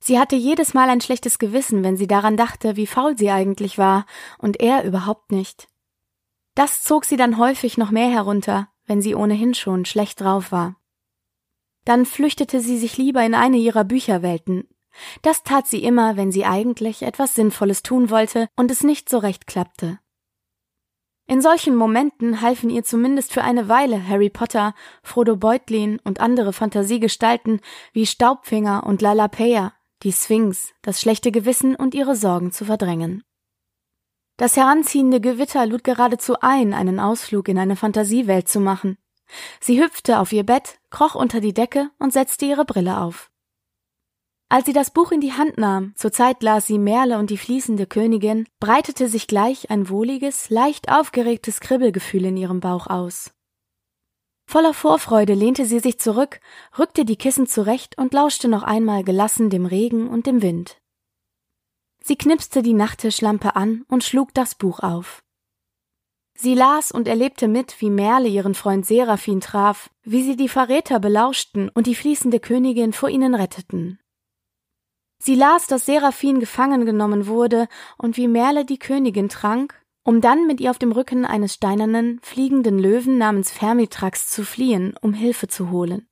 Sie 0.00 0.18
hatte 0.18 0.34
jedes 0.34 0.74
Mal 0.74 0.88
ein 0.88 1.00
schlechtes 1.00 1.38
Gewissen, 1.38 1.84
wenn 1.84 1.96
sie 1.96 2.08
daran 2.08 2.36
dachte, 2.36 2.74
wie 2.74 2.88
faul 2.88 3.16
sie 3.16 3.30
eigentlich 3.30 3.78
war, 3.78 4.04
und 4.38 4.60
er 4.60 4.82
überhaupt 4.82 5.30
nicht. 5.30 5.68
Das 6.56 6.82
zog 6.82 7.04
sie 7.04 7.16
dann 7.16 7.38
häufig 7.38 7.78
noch 7.78 7.92
mehr 7.92 8.10
herunter, 8.10 8.68
wenn 8.84 9.00
sie 9.00 9.14
ohnehin 9.14 9.54
schon 9.54 9.84
schlecht 9.84 10.20
drauf 10.20 10.50
war. 10.50 10.74
Dann 11.84 12.04
flüchtete 12.04 12.60
sie 12.60 12.78
sich 12.78 12.96
lieber 12.96 13.24
in 13.24 13.34
eine 13.34 13.58
ihrer 13.58 13.84
Bücherwelten. 13.84 14.68
Das 15.22 15.44
tat 15.44 15.68
sie 15.68 15.84
immer, 15.84 16.16
wenn 16.16 16.32
sie 16.32 16.44
eigentlich 16.44 17.02
etwas 17.02 17.36
Sinnvolles 17.36 17.84
tun 17.84 18.10
wollte 18.10 18.48
und 18.56 18.72
es 18.72 18.82
nicht 18.82 19.08
so 19.08 19.18
recht 19.18 19.46
klappte. 19.46 20.00
In 21.28 21.42
solchen 21.42 21.74
Momenten 21.74 22.40
halfen 22.40 22.70
ihr 22.70 22.84
zumindest 22.84 23.32
für 23.32 23.42
eine 23.42 23.68
Weile 23.68 24.06
Harry 24.08 24.30
Potter, 24.30 24.74
Frodo 25.02 25.36
Beutlin 25.36 25.98
und 26.04 26.20
andere 26.20 26.52
Fantasiegestalten 26.52 27.60
wie 27.92 28.06
Staubfinger 28.06 28.84
und 28.86 29.02
Lalapeya, 29.02 29.72
die 30.04 30.12
Sphinx, 30.12 30.72
das 30.82 31.00
schlechte 31.00 31.32
Gewissen 31.32 31.74
und 31.74 31.94
ihre 31.94 32.14
Sorgen 32.14 32.52
zu 32.52 32.64
verdrängen. 32.64 33.24
Das 34.36 34.56
heranziehende 34.56 35.20
Gewitter 35.20 35.66
lud 35.66 35.82
geradezu 35.82 36.36
ein, 36.40 36.74
einen 36.74 37.00
Ausflug 37.00 37.48
in 37.48 37.58
eine 37.58 37.74
Fantasiewelt 37.74 38.48
zu 38.48 38.60
machen. 38.60 38.96
Sie 39.60 39.82
hüpfte 39.82 40.20
auf 40.20 40.32
ihr 40.32 40.44
Bett, 40.44 40.78
kroch 40.90 41.16
unter 41.16 41.40
die 41.40 41.54
Decke 41.54 41.90
und 41.98 42.12
setzte 42.12 42.44
ihre 42.44 42.64
Brille 42.64 43.00
auf. 43.00 43.32
Als 44.48 44.66
sie 44.66 44.72
das 44.72 44.92
Buch 44.92 45.10
in 45.10 45.20
die 45.20 45.32
Hand 45.32 45.58
nahm, 45.58 45.92
zur 45.96 46.12
Zeit 46.12 46.40
las 46.42 46.68
sie 46.68 46.78
Merle 46.78 47.18
und 47.18 47.30
die 47.30 47.36
fließende 47.36 47.86
Königin, 47.86 48.46
breitete 48.60 49.08
sich 49.08 49.26
gleich 49.26 49.70
ein 49.70 49.88
wohliges, 49.88 50.50
leicht 50.50 50.88
aufgeregtes 50.88 51.58
Kribbelgefühl 51.58 52.26
in 52.26 52.36
ihrem 52.36 52.60
Bauch 52.60 52.86
aus. 52.86 53.32
Voller 54.48 54.72
Vorfreude 54.72 55.34
lehnte 55.34 55.66
sie 55.66 55.80
sich 55.80 55.98
zurück, 55.98 56.40
rückte 56.78 57.04
die 57.04 57.16
Kissen 57.16 57.48
zurecht 57.48 57.98
und 57.98 58.14
lauschte 58.14 58.46
noch 58.46 58.62
einmal 58.62 59.02
gelassen 59.02 59.50
dem 59.50 59.66
Regen 59.66 60.08
und 60.08 60.26
dem 60.26 60.40
Wind. 60.42 60.80
Sie 62.00 62.14
knipste 62.14 62.62
die 62.62 62.72
Nachttischlampe 62.72 63.56
an 63.56 63.84
und 63.88 64.04
schlug 64.04 64.32
das 64.32 64.54
Buch 64.54 64.78
auf. 64.78 65.24
Sie 66.34 66.54
las 66.54 66.92
und 66.92 67.08
erlebte 67.08 67.48
mit, 67.48 67.80
wie 67.80 67.90
Merle 67.90 68.28
ihren 68.28 68.54
Freund 68.54 68.86
Seraphin 68.86 69.40
traf, 69.40 69.90
wie 70.04 70.22
sie 70.22 70.36
die 70.36 70.48
Verräter 70.48 71.00
belauschten 71.00 71.68
und 71.70 71.88
die 71.88 71.96
fließende 71.96 72.38
Königin 72.38 72.92
vor 72.92 73.08
ihnen 73.08 73.34
retteten. 73.34 73.98
Sie 75.18 75.34
las, 75.34 75.66
dass 75.66 75.86
Seraphin 75.86 76.40
gefangen 76.40 76.86
genommen 76.86 77.26
wurde 77.26 77.68
und 77.98 78.16
wie 78.16 78.28
Merle 78.28 78.64
die 78.64 78.78
Königin 78.78 79.28
trank, 79.28 79.82
um 80.04 80.20
dann 80.20 80.46
mit 80.46 80.60
ihr 80.60 80.70
auf 80.70 80.78
dem 80.78 80.92
Rücken 80.92 81.24
eines 81.24 81.54
steinernen, 81.54 82.20
fliegenden 82.22 82.78
Löwen 82.78 83.18
namens 83.18 83.50
Fermitrax 83.50 84.28
zu 84.28 84.44
fliehen, 84.44 84.96
um 85.00 85.14
Hilfe 85.14 85.48
zu 85.48 85.70
holen. 85.70 86.08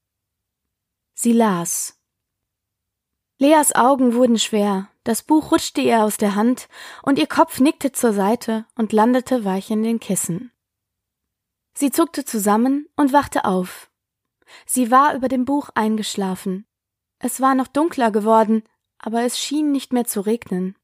Sie 1.14 1.32
las. 1.32 2.00
Leas 3.38 3.74
Augen 3.74 4.14
wurden 4.14 4.38
schwer, 4.38 4.88
das 5.04 5.22
Buch 5.22 5.52
rutschte 5.52 5.80
ihr 5.80 6.02
aus 6.02 6.16
der 6.16 6.34
Hand, 6.34 6.68
und 7.02 7.18
ihr 7.18 7.26
Kopf 7.26 7.60
nickte 7.60 7.92
zur 7.92 8.12
Seite 8.12 8.66
und 8.74 8.92
landete 8.92 9.44
weich 9.44 9.70
in 9.70 9.82
den 9.82 10.00
Kissen. 10.00 10.50
Sie 11.74 11.90
zuckte 11.90 12.24
zusammen 12.24 12.88
und 12.96 13.12
wachte 13.12 13.44
auf. 13.44 13.90
Sie 14.66 14.90
war 14.90 15.14
über 15.14 15.28
dem 15.28 15.44
Buch 15.44 15.70
eingeschlafen. 15.74 16.66
Es 17.18 17.40
war 17.40 17.54
noch 17.54 17.68
dunkler 17.68 18.10
geworden, 18.10 18.62
aber 19.04 19.22
es 19.22 19.38
schien 19.38 19.70
nicht 19.70 19.92
mehr 19.92 20.04
zu 20.04 20.22
regnen. 20.22 20.76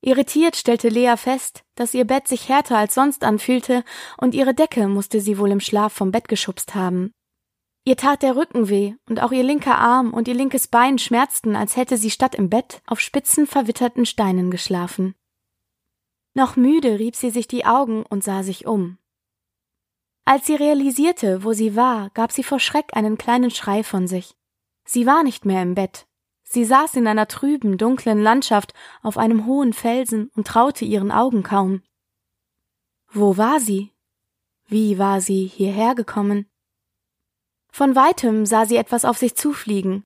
Irritiert 0.00 0.56
stellte 0.56 0.88
Lea 0.88 1.14
fest, 1.16 1.64
dass 1.74 1.94
ihr 1.94 2.04
Bett 2.04 2.28
sich 2.28 2.48
härter 2.48 2.76
als 2.76 2.94
sonst 2.94 3.24
anfühlte, 3.24 3.84
und 4.18 4.34
ihre 4.34 4.54
Decke 4.54 4.88
musste 4.88 5.20
sie 5.20 5.38
wohl 5.38 5.50
im 5.50 5.60
Schlaf 5.60 5.92
vom 5.92 6.10
Bett 6.10 6.28
geschubst 6.28 6.74
haben. 6.74 7.12
Ihr 7.84 7.96
tat 7.96 8.22
der 8.22 8.34
Rücken 8.34 8.68
weh, 8.68 8.94
und 9.08 9.22
auch 9.22 9.30
ihr 9.30 9.44
linker 9.44 9.78
Arm 9.78 10.12
und 10.12 10.26
ihr 10.26 10.34
linkes 10.34 10.66
Bein 10.66 10.98
schmerzten, 10.98 11.54
als 11.54 11.76
hätte 11.76 11.96
sie 11.96 12.10
statt 12.10 12.34
im 12.34 12.50
Bett 12.50 12.82
auf 12.86 13.00
spitzen, 13.00 13.46
verwitterten 13.46 14.04
Steinen 14.04 14.50
geschlafen. 14.50 15.14
Noch 16.34 16.56
müde 16.56 16.98
rieb 16.98 17.14
sie 17.14 17.30
sich 17.30 17.46
die 17.46 17.64
Augen 17.64 18.04
und 18.04 18.24
sah 18.24 18.42
sich 18.42 18.66
um. 18.66 18.98
Als 20.24 20.46
sie 20.46 20.56
realisierte, 20.56 21.44
wo 21.44 21.52
sie 21.52 21.76
war, 21.76 22.10
gab 22.10 22.32
sie 22.32 22.42
vor 22.42 22.58
Schreck 22.58 22.96
einen 22.96 23.16
kleinen 23.16 23.52
Schrei 23.52 23.84
von 23.84 24.08
sich. 24.08 24.36
Sie 24.84 25.06
war 25.06 25.22
nicht 25.22 25.44
mehr 25.44 25.62
im 25.62 25.76
Bett. 25.76 26.06
Sie 26.48 26.64
saß 26.64 26.94
in 26.94 27.06
einer 27.06 27.26
trüben, 27.26 27.76
dunklen 27.76 28.22
Landschaft 28.22 28.72
auf 29.02 29.18
einem 29.18 29.46
hohen 29.46 29.72
Felsen 29.72 30.30
und 30.36 30.46
traute 30.46 30.84
ihren 30.84 31.10
Augen 31.10 31.42
kaum. 31.42 31.82
Wo 33.08 33.36
war 33.36 33.60
sie? 33.60 33.92
Wie 34.66 34.98
war 34.98 35.20
sie 35.20 35.46
hierher 35.46 35.94
gekommen? 35.94 36.48
Von 37.70 37.94
weitem 37.94 38.46
sah 38.46 38.64
sie 38.64 38.76
etwas 38.76 39.04
auf 39.04 39.18
sich 39.18 39.34
zufliegen. 39.34 40.04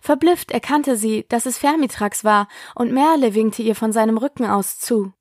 Verblüfft 0.00 0.50
erkannte 0.50 0.96
sie, 0.96 1.26
dass 1.28 1.44
es 1.44 1.58
Fermitrax 1.58 2.24
war, 2.24 2.48
und 2.74 2.92
Merle 2.92 3.34
winkte 3.34 3.62
ihr 3.62 3.76
von 3.76 3.92
seinem 3.92 4.16
Rücken 4.16 4.46
aus 4.46 4.78
zu. 4.78 5.12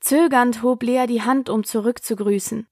Zögernd 0.00 0.62
hob 0.62 0.82
Lea 0.82 1.06
die 1.06 1.22
Hand, 1.22 1.48
um 1.48 1.64
zurückzugrüßen. 1.64 2.66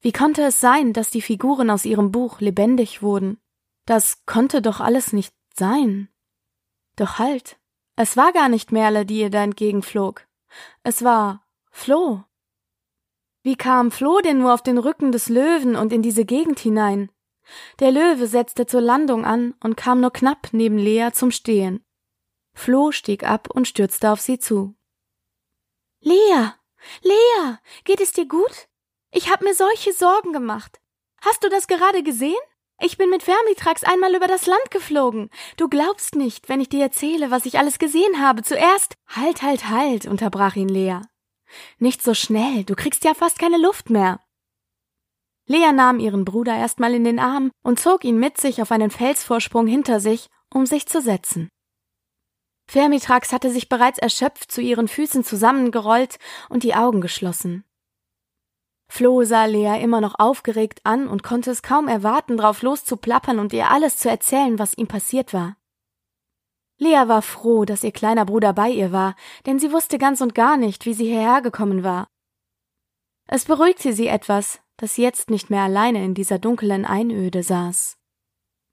Wie 0.00 0.12
konnte 0.12 0.42
es 0.42 0.60
sein, 0.60 0.92
dass 0.92 1.10
die 1.10 1.22
Figuren 1.22 1.70
aus 1.70 1.84
ihrem 1.84 2.10
Buch 2.10 2.40
lebendig 2.40 3.02
wurden? 3.02 3.38
Das 3.86 4.24
konnte 4.26 4.62
doch 4.62 4.80
alles 4.80 5.12
nicht 5.12 5.34
sein. 5.58 6.08
Doch 6.96 7.18
halt, 7.18 7.58
es 7.96 8.16
war 8.16 8.32
gar 8.32 8.48
nicht 8.48 8.72
Merle, 8.72 9.06
die 9.06 9.20
ihr 9.20 9.30
da 9.30 9.42
entgegenflog. 9.42 10.26
Es 10.82 11.02
war 11.04 11.46
Flo. 11.70 12.24
Wie 13.42 13.56
kam 13.56 13.90
Flo 13.90 14.20
denn 14.20 14.38
nur 14.38 14.54
auf 14.54 14.62
den 14.62 14.78
Rücken 14.78 15.10
des 15.12 15.28
Löwen 15.28 15.76
und 15.76 15.92
in 15.92 16.02
diese 16.02 16.24
Gegend 16.24 16.58
hinein? 16.60 17.10
Der 17.80 17.90
Löwe 17.90 18.26
setzte 18.26 18.66
zur 18.66 18.80
Landung 18.80 19.24
an 19.24 19.54
und 19.62 19.76
kam 19.76 20.00
nur 20.00 20.12
knapp 20.12 20.48
neben 20.52 20.78
Lea 20.78 21.10
zum 21.12 21.30
Stehen. 21.30 21.84
Flo 22.54 22.92
stieg 22.92 23.24
ab 23.24 23.48
und 23.50 23.66
stürzte 23.66 24.10
auf 24.10 24.20
sie 24.20 24.38
zu. 24.38 24.74
Lea, 26.00 26.52
Lea, 27.02 27.56
geht 27.84 28.00
es 28.00 28.12
dir 28.12 28.26
gut? 28.26 28.68
Ich 29.10 29.30
hab 29.30 29.42
mir 29.42 29.54
solche 29.54 29.92
Sorgen 29.92 30.32
gemacht. 30.32 30.80
Hast 31.20 31.44
du 31.44 31.48
das 31.48 31.66
gerade 31.66 32.02
gesehen? 32.02 32.34
Ich 32.84 32.98
bin 32.98 33.10
mit 33.10 33.22
Vermitrax 33.22 33.84
einmal 33.84 34.12
über 34.16 34.26
das 34.26 34.46
Land 34.46 34.72
geflogen. 34.72 35.30
Du 35.56 35.68
glaubst 35.68 36.16
nicht, 36.16 36.48
wenn 36.48 36.60
ich 36.60 36.68
dir 36.68 36.82
erzähle, 36.82 37.30
was 37.30 37.46
ich 37.46 37.56
alles 37.56 37.78
gesehen 37.78 38.20
habe. 38.20 38.42
Zuerst. 38.42 38.96
Halt, 39.06 39.42
halt, 39.42 39.68
halt, 39.68 40.06
unterbrach 40.06 40.56
ihn 40.56 40.68
Lea. 40.68 40.98
Nicht 41.78 42.02
so 42.02 42.12
schnell, 42.12 42.64
du 42.64 42.74
kriegst 42.74 43.04
ja 43.04 43.14
fast 43.14 43.38
keine 43.38 43.58
Luft 43.58 43.88
mehr. 43.88 44.18
Lea 45.46 45.70
nahm 45.72 46.00
ihren 46.00 46.24
Bruder 46.24 46.56
erstmal 46.56 46.92
in 46.94 47.04
den 47.04 47.20
Arm 47.20 47.52
und 47.62 47.78
zog 47.78 48.04
ihn 48.04 48.18
mit 48.18 48.40
sich 48.40 48.60
auf 48.60 48.72
einen 48.72 48.90
Felsvorsprung 48.90 49.68
hinter 49.68 50.00
sich, 50.00 50.26
um 50.52 50.66
sich 50.66 50.86
zu 50.86 51.00
setzen. 51.00 51.50
Vermitrax 52.68 53.32
hatte 53.32 53.52
sich 53.52 53.68
bereits 53.68 53.98
erschöpft 53.98 54.50
zu 54.50 54.60
ihren 54.60 54.88
Füßen 54.88 55.22
zusammengerollt 55.22 56.18
und 56.48 56.64
die 56.64 56.74
Augen 56.74 57.00
geschlossen. 57.00 57.64
Flo 58.94 59.24
sah 59.24 59.46
Lea 59.46 59.82
immer 59.82 60.02
noch 60.02 60.18
aufgeregt 60.18 60.82
an 60.84 61.08
und 61.08 61.22
konnte 61.22 61.50
es 61.50 61.62
kaum 61.62 61.88
erwarten, 61.88 62.36
drauf 62.36 62.60
loszuplappern 62.60 63.38
und 63.38 63.54
ihr 63.54 63.70
alles 63.70 63.96
zu 63.96 64.10
erzählen, 64.10 64.58
was 64.58 64.76
ihm 64.76 64.86
passiert 64.86 65.32
war. 65.32 65.56
Lea 66.76 67.04
war 67.06 67.22
froh, 67.22 67.64
dass 67.64 67.84
ihr 67.84 67.92
kleiner 67.92 68.26
Bruder 68.26 68.52
bei 68.52 68.68
ihr 68.68 68.92
war, 68.92 69.16
denn 69.46 69.58
sie 69.58 69.72
wusste 69.72 69.96
ganz 69.96 70.20
und 70.20 70.34
gar 70.34 70.58
nicht, 70.58 70.84
wie 70.84 70.92
sie 70.92 71.06
hierher 71.06 71.40
gekommen 71.40 71.82
war. 71.82 72.06
Es 73.26 73.46
beruhigte 73.46 73.94
sie 73.94 74.08
etwas, 74.08 74.60
dass 74.76 74.96
sie 74.96 75.02
jetzt 75.02 75.30
nicht 75.30 75.48
mehr 75.48 75.62
alleine 75.62 76.04
in 76.04 76.12
dieser 76.12 76.38
dunklen 76.38 76.84
Einöde 76.84 77.42
saß. 77.42 77.96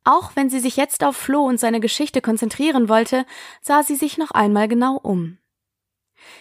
Auch 0.03 0.35
wenn 0.35 0.49
sie 0.49 0.59
sich 0.59 0.75
jetzt 0.75 1.05
auf 1.05 1.15
Flo 1.15 1.45
und 1.45 1.61
seine 1.61 1.79
Geschichte 1.79 2.19
konzentrieren 2.19 2.89
wollte, 2.89 3.25
sah 3.61 3.83
sie 3.83 3.95
sich 3.95 4.17
noch 4.17 4.31
einmal 4.31 4.67
genau 4.67 4.97
um. 4.97 5.38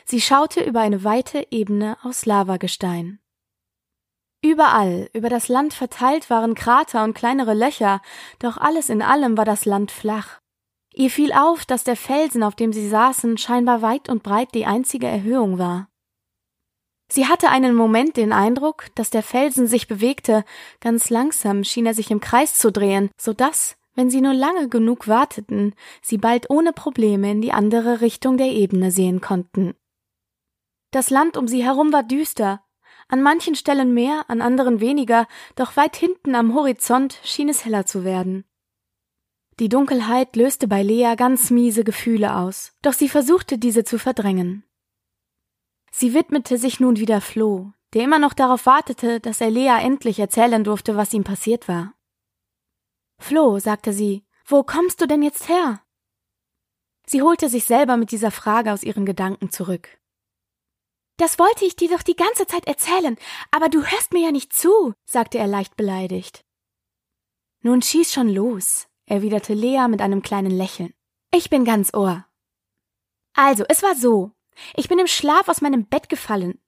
Sie 0.05 0.21
schaute 0.21 0.65
über 0.65 0.81
eine 0.81 1.05
weite 1.05 1.47
Ebene 1.53 1.97
aus 2.03 2.27
Lavagestein. 2.27 3.21
Überall, 4.43 5.11
über 5.15 5.29
das 5.29 5.49
Land 5.49 5.75
verteilt 5.75 6.31
waren 6.31 6.55
Krater 6.55 7.03
und 7.03 7.15
kleinere 7.15 7.55
Löcher, 7.55 8.01
doch 8.39 8.57
alles 8.57 8.89
in 8.89 9.03
allem 9.03 9.37
war 9.37 9.45
das 9.45 9.65
Land 9.65 9.91
flach. 9.91 10.39
Ihr 10.95 11.11
fiel 11.11 11.33
auf, 11.33 11.67
dass 11.67 11.85
der 11.85 11.97
Felsen, 11.97 12.43
auf 12.43 12.55
dem 12.55 12.73
sie 12.73 12.89
saßen, 12.89 13.37
scheinbar 13.37 13.83
weit 13.83 14.09
und 14.09 14.23
breit 14.23 14.55
die 14.55 14.67
einzige 14.67 15.07
Erhöhung 15.07 15.59
war. 15.59 15.89
Sie 17.11 17.27
hatte 17.27 17.49
einen 17.49 17.75
Moment 17.75 18.17
den 18.17 18.33
Eindruck, 18.33 18.87
dass 18.95 19.11
der 19.11 19.23
Felsen 19.23 19.67
sich 19.67 19.89
bewegte, 19.89 20.45
ganz 20.81 21.09
langsam 21.09 21.65
schien 21.65 21.87
er 21.87 21.95
sich 21.95 22.11
im 22.11 22.21
Kreis 22.21 22.55
zu 22.55 22.71
drehen, 22.71 23.11
so 23.19 23.33
dass, 23.33 23.77
wenn 23.95 24.11
sie 24.11 24.21
nur 24.21 24.35
lange 24.35 24.69
genug 24.69 25.09
warteten, 25.09 25.75
sie 26.03 26.19
bald 26.19 26.51
ohne 26.51 26.73
Probleme 26.73 27.31
in 27.31 27.41
die 27.41 27.53
andere 27.53 28.03
Richtung 28.03 28.37
der 28.37 28.49
Ebene 28.49 28.91
sehen 28.91 29.21
konnten. 29.21 29.75
Das 30.91 31.11
Land 31.11 31.37
um 31.37 31.49
sie 31.49 31.65
herum 31.65 31.93
war 31.93 32.03
düster, 32.03 32.63
an 33.09 33.23
manchen 33.23 33.55
Stellen 33.55 33.95
mehr, 33.95 34.25
an 34.29 34.41
anderen 34.41 34.81
weniger, 34.81 35.27
doch 35.57 35.77
weit 35.77 35.97
hinten 35.97 36.35
am 36.35 36.55
Horizont 36.55 37.19
schien 37.25 37.49
es 37.49 37.65
heller 37.65 37.87
zu 37.87 38.05
werden. 38.05 38.45
Die 39.59 39.69
Dunkelheit 39.69 40.37
löste 40.37 40.69
bei 40.69 40.83
Lea 40.83 41.15
ganz 41.17 41.51
miese 41.51 41.83
Gefühle 41.83 42.37
aus, 42.37 42.73
doch 42.83 42.93
sie 42.93 43.09
versuchte 43.09 43.59
diese 43.59 43.83
zu 43.83 43.99
verdrängen. 43.99 44.65
Sie 45.91 46.15
widmete 46.15 46.59
sich 46.59 46.79
nun 46.79 46.99
wieder 46.99 47.21
Flo, 47.21 47.73
der 47.95 48.05
immer 48.05 48.19
noch 48.19 48.35
darauf 48.35 48.67
wartete, 48.67 49.19
dass 49.19 49.41
er 49.41 49.51
Lea 49.51 49.79
endlich 49.81 50.21
erzählen 50.21 50.63
durfte, 50.63 50.97
was 50.97 51.13
ihm 51.13 51.25
passiert 51.25 51.67
war. 51.67 51.95
Flo, 53.19 53.59
sagte 53.59 53.93
sie, 53.93 54.25
wo 54.47 54.63
kommst 54.63 55.01
du 55.01 55.07
denn 55.07 55.23
jetzt 55.23 55.49
her? 55.49 55.83
Sie 57.07 57.23
holte 57.23 57.49
sich 57.49 57.65
selber 57.65 57.97
mit 57.97 58.13
dieser 58.13 58.31
Frage 58.31 58.73
aus 58.73 58.83
ihren 58.83 59.07
Gedanken 59.07 59.51
zurück. 59.51 59.98
Das 61.19 61.39
wollte 61.39 61.65
ich 61.65 61.75
dir 61.75 61.89
doch 61.89 62.03
die 62.03 62.17
ganze 62.17 62.47
Zeit 62.47 62.67
erzählen, 62.67 63.19
aber 63.51 63.69
du 63.69 63.83
hörst 63.85 64.13
mir 64.13 64.23
ja 64.23 64.31
nicht 64.31 64.53
zu, 64.53 64.95
sagte 65.05 65.37
er 65.39 65.49
leicht 65.49 65.77
beleidigt. 65.77 66.45
Nun 67.61 67.83
schieß 67.83 68.13
schon 68.13 68.29
los, 68.29 68.87
erwiderte 69.05 69.53
Lea 69.53 69.89
mit 69.89 70.01
einem 70.01 70.23
kleinen 70.23 70.53
Lächeln. 70.53 70.95
Ich 71.35 71.51
bin 71.51 71.65
ganz 71.65 71.93
Ohr. 71.93 72.25
Also, 73.35 73.65
es 73.69 73.83
war 73.83 73.97
so. 73.97 74.31
Ich 74.77 74.89
bin 74.89 75.01
im 75.01 75.09
Schlaf 75.09 75.49
aus 75.49 75.61
meinem 75.61 75.87
Bett 75.87 76.09
gefallen. 76.09 76.61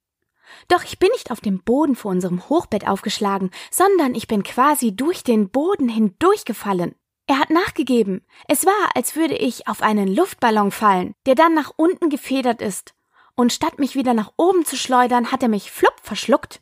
Doch 0.67 0.83
ich 0.83 0.99
bin 0.99 1.11
nicht 1.13 1.31
auf 1.31 1.41
dem 1.41 1.63
Boden 1.63 1.95
vor 1.95 2.11
unserem 2.11 2.49
Hochbett 2.49 2.89
aufgeschlagen, 2.89 3.53
sondern 3.71 4.17
ich 4.17 4.27
bin 4.27 4.43
quasi 4.43 4.95
durch 4.95 5.23
den 5.23 5.51
Boden 5.51 5.89
hindurchgefallen. 5.89 6.97
Er 7.29 7.39
hat 7.39 7.51
nachgegeben. 7.51 8.27
Es 8.49 8.67
war, 8.67 8.91
als 8.97 9.15
würde 9.15 9.37
ich 9.37 9.69
auf 9.69 9.81
einen 9.81 10.13
Luftballon 10.13 10.73
fallen, 10.73 11.15
der 11.27 11.37
dann 11.37 11.55
nach 11.55 11.73
unten 11.77 12.11
gefedert 12.11 12.61
ist. 12.61 12.95
Und 13.41 13.55
statt 13.55 13.79
mich 13.79 13.95
wieder 13.95 14.13
nach 14.13 14.35
oben 14.37 14.67
zu 14.67 14.77
schleudern, 14.77 15.33
hat 15.33 15.43
er 15.43 15.49
mich 15.49 15.71
flupp 15.73 15.99
verschluckt. 16.03 16.61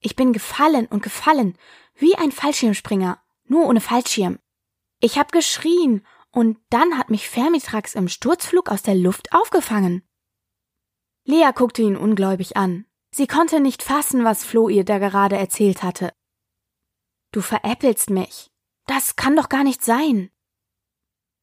Ich 0.00 0.16
bin 0.16 0.32
gefallen 0.32 0.86
und 0.86 1.00
gefallen, 1.00 1.56
wie 1.94 2.16
ein 2.16 2.32
Fallschirmspringer, 2.32 3.22
nur 3.44 3.66
ohne 3.66 3.80
Fallschirm. 3.80 4.40
Ich 4.98 5.16
hab 5.16 5.30
geschrien, 5.30 6.04
und 6.32 6.58
dann 6.70 6.98
hat 6.98 7.08
mich 7.08 7.28
Fermitrax 7.28 7.94
im 7.94 8.08
Sturzflug 8.08 8.68
aus 8.68 8.82
der 8.82 8.96
Luft 8.96 9.32
aufgefangen. 9.32 10.02
Lea 11.22 11.52
guckte 11.54 11.82
ihn 11.82 11.96
ungläubig 11.96 12.56
an. 12.56 12.84
Sie 13.12 13.28
konnte 13.28 13.60
nicht 13.60 13.84
fassen, 13.84 14.24
was 14.24 14.42
Flo 14.42 14.68
ihr 14.68 14.84
da 14.84 14.98
gerade 14.98 15.36
erzählt 15.36 15.84
hatte. 15.84 16.12
Du 17.30 17.42
veräppelst 17.42 18.10
mich. 18.10 18.50
Das 18.88 19.14
kann 19.14 19.36
doch 19.36 19.48
gar 19.48 19.62
nicht 19.62 19.84
sein. 19.84 20.31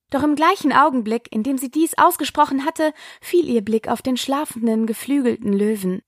Doch 0.09 0.23
im 0.23 0.35
gleichen 0.35 0.73
Augenblick, 0.73 1.31
in 1.31 1.43
dem 1.43 1.57
sie 1.57 1.69
dies 1.69 1.97
ausgesprochen 1.97 2.65
hatte, 2.65 2.93
fiel 3.21 3.47
ihr 3.47 3.61
Blick 3.61 3.87
auf 3.87 4.01
den 4.01 4.17
schlafenden, 4.17 4.87
geflügelten 4.87 5.53
Löwen. 5.53 6.01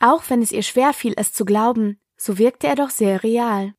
Auch 0.00 0.24
wenn 0.28 0.42
es 0.42 0.50
ihr 0.50 0.62
schwer 0.62 0.92
fiel, 0.92 1.14
es 1.16 1.32
zu 1.32 1.44
glauben, 1.44 2.00
so 2.16 2.38
wirkte 2.38 2.66
er 2.66 2.74
doch 2.74 2.90
sehr 2.90 3.22
real. 3.22 3.74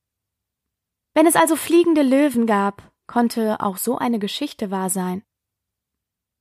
Wenn 1.13 1.27
es 1.27 1.35
also 1.35 1.55
fliegende 1.55 2.03
Löwen 2.03 2.45
gab, 2.45 2.91
konnte 3.07 3.59
auch 3.59 3.77
so 3.77 3.97
eine 3.97 4.19
Geschichte 4.19 4.71
wahr 4.71 4.89
sein. 4.89 5.23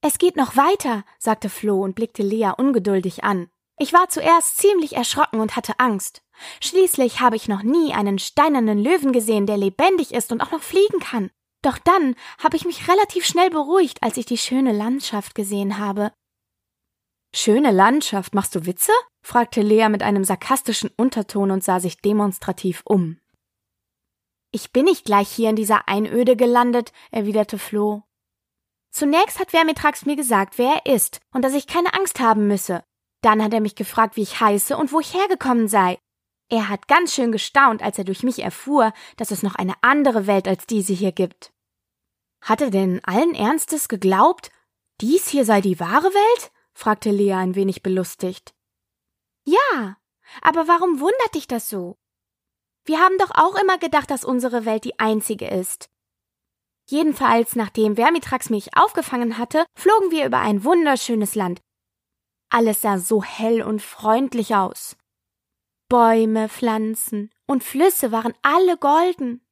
Es 0.03 0.19
geht 0.19 0.37
noch 0.37 0.57
weiter, 0.57 1.05
sagte 1.19 1.51
Flo 1.51 1.83
und 1.83 1.95
blickte 1.95 2.23
Lea 2.23 2.53
ungeduldig 2.57 3.25
an. 3.25 3.51
Ich 3.79 3.93
war 3.93 4.09
zuerst 4.09 4.59
ziemlich 4.59 4.95
erschrocken 4.95 5.41
und 5.41 5.57
hatte 5.57 5.79
Angst. 5.79 6.23
Schließlich 6.61 7.21
habe 7.21 7.37
ich 7.37 7.49
noch 7.49 7.63
nie 7.63 7.93
einen 7.93 8.19
steinernen 8.19 8.79
Löwen 8.79 9.13
gesehen, 9.13 9.47
der 9.47 9.57
lebendig 9.57 10.13
ist 10.13 10.33
und 10.33 10.41
auch 10.41 10.53
noch 10.53 10.63
fliegen 10.63 11.01
kann. 11.01 11.31
Doch 11.63 11.79
dann 11.79 12.15
habe 12.43 12.57
ich 12.57 12.65
mich 12.65 12.89
relativ 12.89 13.27
schnell 13.27 13.51
beruhigt, 13.51 14.03
als 14.03 14.17
ich 14.17 14.27
die 14.27 14.39
schöne 14.39 14.73
Landschaft 14.73 15.35
gesehen 15.35 15.79
habe. 15.79 16.13
Schöne 17.35 17.71
Landschaft, 17.71 18.35
machst 18.35 18.55
du 18.55 18.67
Witze? 18.67 18.93
fragte 19.23 19.61
Lea 19.61 19.89
mit 19.89 20.03
einem 20.03 20.25
sarkastischen 20.25 20.91
Unterton 20.97 21.51
und 21.51 21.63
sah 21.63 21.79
sich 21.79 21.99
demonstrativ 21.99 22.83
um. 22.85 23.21
Ich 24.53 24.73
bin 24.73 24.87
nicht 24.87 25.05
gleich 25.05 25.29
hier 25.29 25.51
in 25.51 25.57
dieser 25.57 25.87
Einöde 25.87 26.35
gelandet, 26.35 26.93
erwiderte 27.13 27.59
Flo. 27.59 28.03
Zunächst 28.91 29.39
hat 29.39 29.53
Vermitrax 29.53 30.07
mir 30.07 30.17
gesagt, 30.17 30.59
wer 30.59 30.83
er 30.85 30.95
ist 30.95 31.21
und 31.33 31.43
dass 31.43 31.55
ich 31.55 31.69
keine 31.69 31.95
Angst 31.95 32.19
haben 32.19 32.49
müsse. 32.49 32.83
Dann 33.23 33.43
hat 33.43 33.53
er 33.53 33.61
mich 33.61 33.77
gefragt, 33.77 34.17
wie 34.17 34.23
ich 34.23 34.41
heiße 34.41 34.77
und 34.77 34.93
wo 34.93 34.99
ich 34.99 35.15
hergekommen 35.15 35.69
sei. 35.69 35.99
Er 36.51 36.69
hat 36.69 36.89
ganz 36.89 37.15
schön 37.15 37.31
gestaunt, 37.31 37.81
als 37.81 37.97
er 37.97 38.05
durch 38.05 38.25
mich 38.25 38.41
erfuhr, 38.41 38.93
dass 39.17 39.31
es 39.31 39.45
noch 39.45 39.55
eine 39.55 39.75
andere 39.83 40.27
Welt 40.27 40.49
als 40.49 40.67
diese 40.67 40.93
hier 40.93 41.13
gibt. 41.13 41.53
Hat 42.43 42.61
er 42.61 42.71
denn 42.71 43.01
allen 43.05 43.35
Ernstes 43.35 43.89
geglaubt, 43.89 44.51
dies 45.01 45.29
hier 45.29 45.45
sei 45.45 45.61
die 45.61 45.79
wahre 45.79 46.09
Welt? 46.09 46.53
fragte 46.75 47.11
Lea 47.11 47.35
ein 47.35 47.55
wenig 47.55 47.83
belustigt. 47.83 48.53
Ja, 49.45 49.97
aber 50.43 50.67
warum 50.67 51.01
wundert 51.01 51.35
dich 51.35 51.47
das 51.47 51.69
so? 51.69 51.97
Wir 52.85 52.99
haben 52.99 53.17
doch 53.19 53.31
auch 53.35 53.55
immer 53.57 53.79
gedacht, 53.79 54.11
dass 54.11 54.25
unsere 54.25 54.65
Welt 54.65 54.85
die 54.85 54.99
einzige 54.99 55.47
ist. 55.47 55.89
Jedenfalls, 56.89 57.55
nachdem 57.55 57.95
Vermitrax 57.95 58.51
mich 58.51 58.77
aufgefangen 58.77 59.39
hatte, 59.39 59.65
flogen 59.77 60.11
wir 60.11 60.27
über 60.27 60.39
ein 60.39 60.65
wunderschönes 60.65 61.37
Land. 61.37 61.61
Alles 62.49 62.81
sah 62.81 62.99
so 62.99 63.23
hell 63.23 63.63
und 63.63 63.81
freundlich 63.81 64.57
aus. 64.57 64.97
Bäume, 65.91 66.49
Pflanzen 66.49 67.31
und 67.47 67.65
Flüsse 67.65 68.13
waren 68.13 68.33
alle 68.43 68.79
golden. 68.79 69.45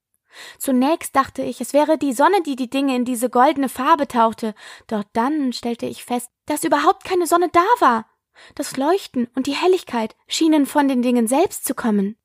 Zunächst 0.59 1.16
dachte 1.16 1.42
ich, 1.42 1.61
es 1.61 1.73
wäre 1.73 1.99
die 1.99 2.12
Sonne, 2.12 2.42
die 2.42 2.54
die 2.54 2.71
Dinge 2.71 2.95
in 2.95 3.04
diese 3.04 3.28
goldene 3.28 3.68
Farbe 3.68 4.07
tauchte, 4.07 4.54
doch 4.87 5.04
dann 5.12 5.52
stellte 5.52 5.87
ich 5.87 6.04
fest, 6.04 6.30
dass 6.47 6.64
überhaupt 6.64 7.04
keine 7.04 7.26
Sonne 7.26 7.49
da 7.50 7.64
war. 7.80 8.07
Das 8.54 8.76
Leuchten 8.76 9.26
und 9.35 9.49
die 9.49 9.57
Helligkeit 9.57 10.14
schienen 10.28 10.66
von 10.66 10.87
den 10.87 11.02
Dingen 11.02 11.26
selbst 11.26 11.64
zu 11.64 11.75
kommen. 11.75 12.16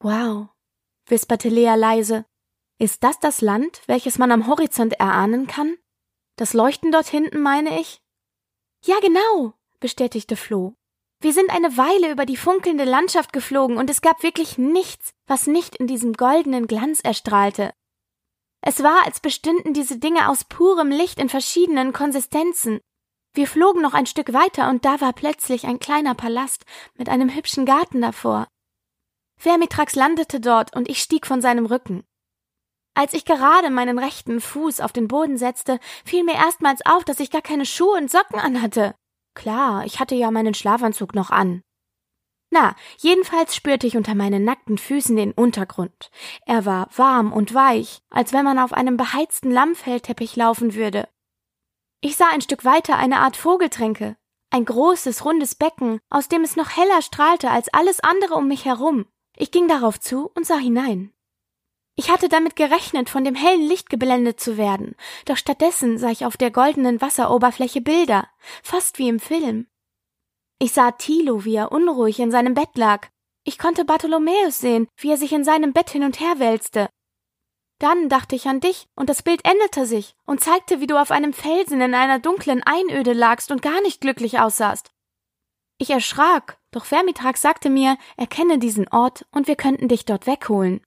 Wow, 0.00 0.48
wisperte 1.06 1.48
Lea 1.50 1.76
leise. 1.76 2.24
Ist 2.78 3.04
das 3.04 3.20
das 3.20 3.42
Land, 3.42 3.82
welches 3.86 4.18
man 4.18 4.32
am 4.32 4.48
Horizont 4.48 4.94
erahnen 4.94 5.46
kann? 5.46 5.76
Das 6.34 6.52
Leuchten 6.52 6.90
dort 6.90 7.06
hinten, 7.06 7.40
meine 7.40 7.80
ich? 7.80 8.02
Ja, 8.82 8.98
genau, 9.00 9.52
bestätigte 9.78 10.34
Flo. 10.34 10.74
Wir 11.22 11.34
sind 11.34 11.50
eine 11.50 11.76
Weile 11.76 12.10
über 12.10 12.24
die 12.24 12.38
funkelnde 12.38 12.84
Landschaft 12.84 13.34
geflogen 13.34 13.76
und 13.76 13.90
es 13.90 14.00
gab 14.00 14.22
wirklich 14.22 14.56
nichts, 14.56 15.12
was 15.26 15.46
nicht 15.46 15.76
in 15.76 15.86
diesem 15.86 16.14
goldenen 16.14 16.66
Glanz 16.66 17.00
erstrahlte. 17.00 17.72
Es 18.62 18.82
war, 18.82 19.04
als 19.04 19.20
bestünden 19.20 19.74
diese 19.74 19.98
Dinge 19.98 20.30
aus 20.30 20.44
purem 20.44 20.88
Licht 20.88 21.18
in 21.18 21.28
verschiedenen 21.28 21.92
Konsistenzen. 21.92 22.80
Wir 23.34 23.46
flogen 23.46 23.82
noch 23.82 23.94
ein 23.94 24.06
Stück 24.06 24.32
weiter 24.32 24.70
und 24.70 24.84
da 24.84 25.00
war 25.02 25.12
plötzlich 25.12 25.66
ein 25.66 25.78
kleiner 25.78 26.14
Palast 26.14 26.64
mit 26.94 27.08
einem 27.08 27.34
hübschen 27.34 27.66
Garten 27.66 28.00
davor. 28.00 28.48
Vermitrax 29.38 29.94
landete 29.94 30.40
dort 30.40 30.74
und 30.74 30.88
ich 30.88 31.00
stieg 31.00 31.26
von 31.26 31.40
seinem 31.40 31.66
Rücken. 31.66 32.04
Als 32.94 33.12
ich 33.12 33.24
gerade 33.24 33.70
meinen 33.70 33.98
rechten 33.98 34.40
Fuß 34.40 34.80
auf 34.80 34.92
den 34.92 35.06
Boden 35.06 35.38
setzte, 35.38 35.80
fiel 36.04 36.24
mir 36.24 36.34
erstmals 36.34 36.80
auf, 36.84 37.04
dass 37.04 37.20
ich 37.20 37.30
gar 37.30 37.42
keine 37.42 37.64
Schuhe 37.66 37.96
und 37.96 38.10
Socken 38.10 38.40
anhatte. 38.40 38.94
Klar, 39.34 39.84
ich 39.84 40.00
hatte 40.00 40.14
ja 40.14 40.30
meinen 40.30 40.54
Schlafanzug 40.54 41.14
noch 41.14 41.30
an. 41.30 41.62
Na, 42.50 42.74
jedenfalls 42.98 43.54
spürte 43.54 43.86
ich 43.86 43.96
unter 43.96 44.16
meinen 44.16 44.44
nackten 44.44 44.76
Füßen 44.76 45.14
den 45.14 45.32
Untergrund. 45.32 46.10
Er 46.46 46.66
war 46.66 46.88
warm 46.96 47.32
und 47.32 47.54
weich, 47.54 48.02
als 48.10 48.32
wenn 48.32 48.44
man 48.44 48.58
auf 48.58 48.72
einem 48.72 48.96
beheizten 48.96 49.52
Lammfellteppich 49.52 50.34
laufen 50.34 50.74
würde. 50.74 51.08
Ich 52.00 52.16
sah 52.16 52.28
ein 52.32 52.40
Stück 52.40 52.64
weiter 52.64 52.96
eine 52.96 53.20
Art 53.20 53.36
Vogeltränke, 53.36 54.16
ein 54.50 54.64
großes, 54.64 55.24
rundes 55.24 55.54
Becken, 55.54 56.00
aus 56.10 56.26
dem 56.26 56.42
es 56.42 56.56
noch 56.56 56.76
heller 56.76 57.02
strahlte 57.02 57.50
als 57.50 57.72
alles 57.72 58.00
andere 58.00 58.34
um 58.34 58.48
mich 58.48 58.64
herum. 58.64 59.06
Ich 59.36 59.52
ging 59.52 59.68
darauf 59.68 60.00
zu 60.00 60.30
und 60.34 60.44
sah 60.44 60.58
hinein. 60.58 61.12
Ich 62.00 62.10
hatte 62.10 62.30
damit 62.30 62.56
gerechnet, 62.56 63.10
von 63.10 63.24
dem 63.24 63.34
hellen 63.34 63.60
Licht 63.60 63.90
geblendet 63.90 64.40
zu 64.40 64.56
werden, 64.56 64.96
doch 65.26 65.36
stattdessen 65.36 65.98
sah 65.98 66.08
ich 66.08 66.24
auf 66.24 66.38
der 66.38 66.50
goldenen 66.50 67.02
Wasseroberfläche 67.02 67.82
Bilder, 67.82 68.26
fast 68.62 68.98
wie 68.98 69.10
im 69.10 69.20
Film. 69.20 69.66
Ich 70.58 70.72
sah 70.72 70.92
Thilo, 70.92 71.44
wie 71.44 71.56
er 71.56 71.72
unruhig 71.72 72.18
in 72.18 72.30
seinem 72.30 72.54
Bett 72.54 72.70
lag. 72.74 73.08
Ich 73.44 73.58
konnte 73.58 73.84
Bartholomäus 73.84 74.60
sehen, 74.60 74.88
wie 74.96 75.10
er 75.10 75.18
sich 75.18 75.30
in 75.34 75.44
seinem 75.44 75.74
Bett 75.74 75.90
hin 75.90 76.02
und 76.02 76.20
her 76.20 76.38
wälzte. 76.38 76.88
Dann 77.78 78.08
dachte 78.08 78.34
ich 78.34 78.46
an 78.46 78.60
dich, 78.60 78.86
und 78.96 79.10
das 79.10 79.22
Bild 79.22 79.44
änderte 79.44 79.84
sich 79.84 80.14
und 80.24 80.40
zeigte, 80.40 80.80
wie 80.80 80.86
du 80.86 80.98
auf 80.98 81.10
einem 81.10 81.34
Felsen 81.34 81.82
in 81.82 81.92
einer 81.92 82.18
dunklen 82.18 82.62
Einöde 82.62 83.12
lagst 83.12 83.50
und 83.50 83.60
gar 83.60 83.82
nicht 83.82 84.00
glücklich 84.00 84.38
aussahst. 84.38 84.90
Ich 85.76 85.90
erschrak, 85.90 86.58
doch 86.70 86.86
Vermitrax 86.86 87.42
sagte 87.42 87.68
mir, 87.68 87.98
er 88.16 88.26
kenne 88.26 88.58
diesen 88.58 88.88
Ort 88.88 89.26
und 89.32 89.48
wir 89.48 89.56
könnten 89.56 89.88
dich 89.88 90.06
dort 90.06 90.26
wegholen. 90.26 90.80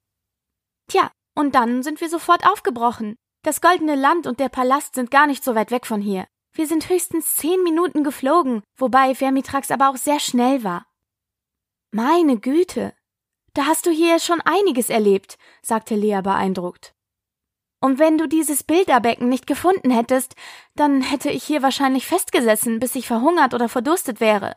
Tja, 0.88 1.10
und 1.34 1.54
dann 1.54 1.82
sind 1.82 2.00
wir 2.00 2.08
sofort 2.08 2.46
aufgebrochen. 2.46 3.16
Das 3.42 3.60
goldene 3.60 3.94
Land 3.94 4.26
und 4.26 4.40
der 4.40 4.48
Palast 4.48 4.94
sind 4.94 5.10
gar 5.10 5.26
nicht 5.26 5.44
so 5.44 5.54
weit 5.54 5.70
weg 5.70 5.86
von 5.86 6.00
hier. 6.00 6.26
Wir 6.52 6.66
sind 6.66 6.88
höchstens 6.88 7.34
zehn 7.34 7.62
Minuten 7.62 8.04
geflogen, 8.04 8.62
wobei 8.76 9.14
Vermitrax 9.14 9.70
aber 9.70 9.90
auch 9.90 9.96
sehr 9.96 10.20
schnell 10.20 10.62
war. 10.62 10.86
Meine 11.90 12.38
Güte. 12.38 12.94
Da 13.54 13.66
hast 13.66 13.86
du 13.86 13.90
hier 13.90 14.18
schon 14.18 14.40
einiges 14.40 14.88
erlebt, 14.88 15.36
sagte 15.62 15.94
Lea 15.94 16.20
beeindruckt. 16.22 16.94
Und 17.80 17.98
wenn 17.98 18.16
du 18.16 18.26
dieses 18.26 18.62
Bilderbecken 18.62 19.28
nicht 19.28 19.46
gefunden 19.46 19.90
hättest, 19.90 20.36
dann 20.74 21.02
hätte 21.02 21.30
ich 21.30 21.44
hier 21.44 21.62
wahrscheinlich 21.62 22.06
festgesessen, 22.06 22.80
bis 22.80 22.94
ich 22.94 23.06
verhungert 23.06 23.52
oder 23.52 23.68
verdurstet 23.68 24.20
wäre. 24.20 24.56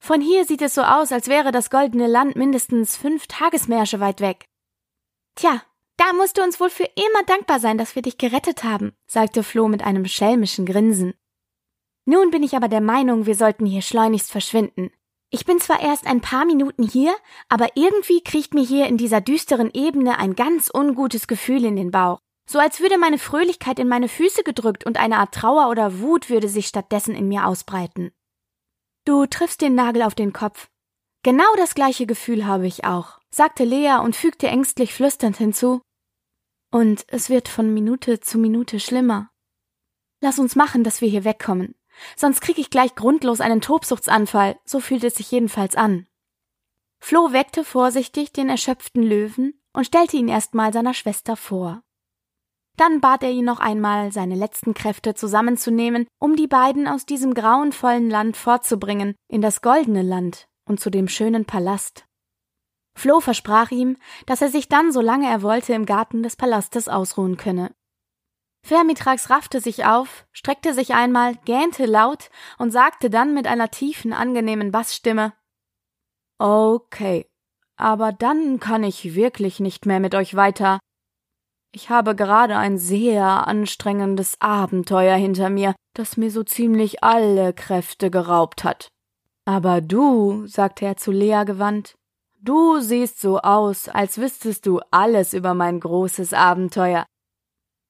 Von 0.00 0.20
hier 0.20 0.44
sieht 0.44 0.62
es 0.62 0.74
so 0.74 0.82
aus, 0.82 1.10
als 1.10 1.28
wäre 1.28 1.50
das 1.50 1.68
goldene 1.68 2.06
Land 2.06 2.36
mindestens 2.36 2.96
fünf 2.96 3.26
Tagesmärsche 3.26 3.98
weit 3.98 4.20
weg. 4.20 4.44
Tja, 5.38 5.62
da 5.96 6.12
musst 6.14 6.36
du 6.36 6.42
uns 6.42 6.58
wohl 6.58 6.68
für 6.68 6.82
immer 6.96 7.22
dankbar 7.24 7.60
sein, 7.60 7.78
dass 7.78 7.94
wir 7.94 8.02
dich 8.02 8.18
gerettet 8.18 8.64
haben, 8.64 8.96
sagte 9.06 9.44
Flo 9.44 9.68
mit 9.68 9.84
einem 9.84 10.04
schelmischen 10.04 10.66
Grinsen. 10.66 11.14
Nun 12.06 12.32
bin 12.32 12.42
ich 12.42 12.56
aber 12.56 12.66
der 12.66 12.80
Meinung, 12.80 13.24
wir 13.24 13.36
sollten 13.36 13.64
hier 13.64 13.82
schleunigst 13.82 14.32
verschwinden. 14.32 14.90
Ich 15.30 15.44
bin 15.44 15.60
zwar 15.60 15.78
erst 15.78 16.08
ein 16.08 16.20
paar 16.20 16.44
Minuten 16.44 16.82
hier, 16.82 17.14
aber 17.48 17.68
irgendwie 17.76 18.20
kriecht 18.20 18.52
mir 18.52 18.64
hier 18.64 18.88
in 18.88 18.96
dieser 18.96 19.20
düsteren 19.20 19.70
Ebene 19.72 20.18
ein 20.18 20.34
ganz 20.34 20.72
ungutes 20.74 21.28
Gefühl 21.28 21.64
in 21.64 21.76
den 21.76 21.92
Bauch. 21.92 22.18
So 22.50 22.58
als 22.58 22.80
würde 22.80 22.98
meine 22.98 23.18
Fröhlichkeit 23.18 23.78
in 23.78 23.86
meine 23.86 24.08
Füße 24.08 24.42
gedrückt 24.42 24.86
und 24.86 24.96
eine 24.96 25.18
Art 25.18 25.34
Trauer 25.34 25.68
oder 25.68 26.00
Wut 26.00 26.30
würde 26.30 26.48
sich 26.48 26.66
stattdessen 26.66 27.14
in 27.14 27.28
mir 27.28 27.46
ausbreiten. 27.46 28.10
Du 29.04 29.24
triffst 29.26 29.60
den 29.60 29.76
Nagel 29.76 30.02
auf 30.02 30.16
den 30.16 30.32
Kopf. 30.32 30.68
Genau 31.22 31.54
das 31.56 31.76
gleiche 31.76 32.06
Gefühl 32.06 32.44
habe 32.44 32.66
ich 32.66 32.84
auch 32.84 33.17
sagte 33.30 33.64
Lea 33.64 33.98
und 34.02 34.16
fügte 34.16 34.48
ängstlich 34.48 34.94
flüsternd 34.94 35.36
hinzu. 35.36 35.82
Und 36.70 37.04
es 37.08 37.30
wird 37.30 37.48
von 37.48 37.72
Minute 37.72 38.20
zu 38.20 38.38
Minute 38.38 38.80
schlimmer. 38.80 39.30
Lass 40.20 40.38
uns 40.38 40.56
machen, 40.56 40.84
dass 40.84 41.00
wir 41.00 41.08
hier 41.08 41.24
wegkommen. 41.24 41.74
Sonst 42.16 42.40
krieg 42.40 42.58
ich 42.58 42.70
gleich 42.70 42.94
grundlos 42.94 43.40
einen 43.40 43.60
Tobsuchtsanfall, 43.60 44.58
so 44.64 44.80
fühlt 44.80 45.04
es 45.04 45.16
sich 45.16 45.30
jedenfalls 45.30 45.76
an. 45.76 46.06
Flo 47.00 47.32
weckte 47.32 47.64
vorsichtig 47.64 48.32
den 48.32 48.48
erschöpften 48.48 49.02
Löwen 49.02 49.60
und 49.72 49.84
stellte 49.84 50.16
ihn 50.16 50.28
erstmal 50.28 50.72
seiner 50.72 50.94
Schwester 50.94 51.36
vor. 51.36 51.82
Dann 52.76 53.00
bat 53.00 53.24
er 53.24 53.30
ihn 53.30 53.44
noch 53.44 53.58
einmal, 53.58 54.12
seine 54.12 54.36
letzten 54.36 54.72
Kräfte 54.72 55.14
zusammenzunehmen, 55.14 56.06
um 56.20 56.36
die 56.36 56.46
beiden 56.46 56.86
aus 56.86 57.06
diesem 57.06 57.34
grauenvollen 57.34 58.08
Land 58.08 58.36
fortzubringen, 58.36 59.16
in 59.28 59.40
das 59.40 59.62
goldene 59.62 60.02
Land 60.02 60.46
und 60.64 60.78
zu 60.78 60.90
dem 60.90 61.08
schönen 61.08 61.44
Palast. 61.44 62.07
Flo 62.98 63.20
versprach 63.20 63.70
ihm, 63.70 63.96
dass 64.26 64.42
er 64.42 64.48
sich 64.48 64.68
dann, 64.68 64.92
solange 64.92 65.28
er 65.28 65.42
wollte, 65.42 65.72
im 65.72 65.86
Garten 65.86 66.22
des 66.22 66.36
Palastes 66.36 66.88
ausruhen 66.88 67.36
könne. 67.36 67.74
Vermitrax 68.66 69.30
raffte 69.30 69.60
sich 69.60 69.84
auf, 69.84 70.26
streckte 70.32 70.74
sich 70.74 70.94
einmal, 70.94 71.36
gähnte 71.44 71.86
laut 71.86 72.30
und 72.58 72.70
sagte 72.70 73.08
dann 73.08 73.34
mit 73.34 73.46
einer 73.46 73.70
tiefen, 73.70 74.12
angenehmen 74.12 74.72
Bassstimme 74.72 75.32
Okay, 76.40 77.26
aber 77.76 78.12
dann 78.12 78.60
kann 78.60 78.84
ich 78.84 79.14
wirklich 79.14 79.58
nicht 79.58 79.86
mehr 79.86 80.00
mit 80.00 80.14
euch 80.14 80.34
weiter. 80.34 80.78
Ich 81.72 81.90
habe 81.90 82.14
gerade 82.14 82.56
ein 82.56 82.78
sehr 82.78 83.46
anstrengendes 83.46 84.40
Abenteuer 84.40 85.16
hinter 85.16 85.50
mir, 85.50 85.74
das 85.94 86.16
mir 86.16 86.30
so 86.30 86.42
ziemlich 86.42 87.02
alle 87.02 87.52
Kräfte 87.52 88.10
geraubt 88.10 88.64
hat. 88.64 88.88
Aber 89.44 89.80
du, 89.80 90.46
sagte 90.46 90.84
er 90.84 90.96
zu 90.96 91.10
Lea 91.10 91.44
gewandt, 91.44 91.97
Du 92.40 92.78
siehst 92.80 93.20
so 93.20 93.40
aus, 93.40 93.88
als 93.88 94.18
wüsstest 94.18 94.64
du 94.66 94.80
alles 94.90 95.34
über 95.34 95.54
mein 95.54 95.80
großes 95.80 96.32
Abenteuer. 96.32 97.06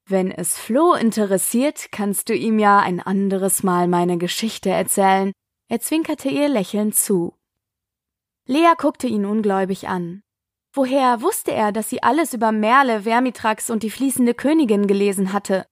Wenn 0.07 0.31
es 0.31 0.57
Flo 0.57 0.95
interessiert, 0.95 1.91
kannst 1.91 2.29
du 2.29 2.35
ihm 2.35 2.57
ja 2.57 2.79
ein 2.79 2.99
anderes 2.99 3.61
Mal 3.61 3.87
meine 3.87 4.17
Geschichte 4.17 4.71
erzählen. 4.71 5.31
Er 5.67 5.79
zwinkerte 5.79 6.29
ihr 6.29 6.49
lächelnd 6.49 6.95
zu. 6.95 7.35
Lea 8.45 8.73
guckte 8.75 9.05
ihn 9.05 9.25
ungläubig 9.25 9.87
an. 9.87 10.23
Woher 10.73 11.21
wusste 11.21 11.51
er, 11.51 11.71
dass 11.71 11.89
sie 11.89 12.01
alles 12.01 12.33
über 12.33 12.51
Merle, 12.51 13.03
Vermitrax 13.03 13.69
und 13.69 13.83
die 13.83 13.91
fließende 13.91 14.33
Königin 14.33 14.87
gelesen 14.87 15.31
hatte? 15.31 15.67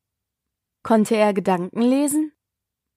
Konnte 0.83 1.15
er 1.15 1.33
Gedanken 1.33 1.81
lesen? 1.81 2.36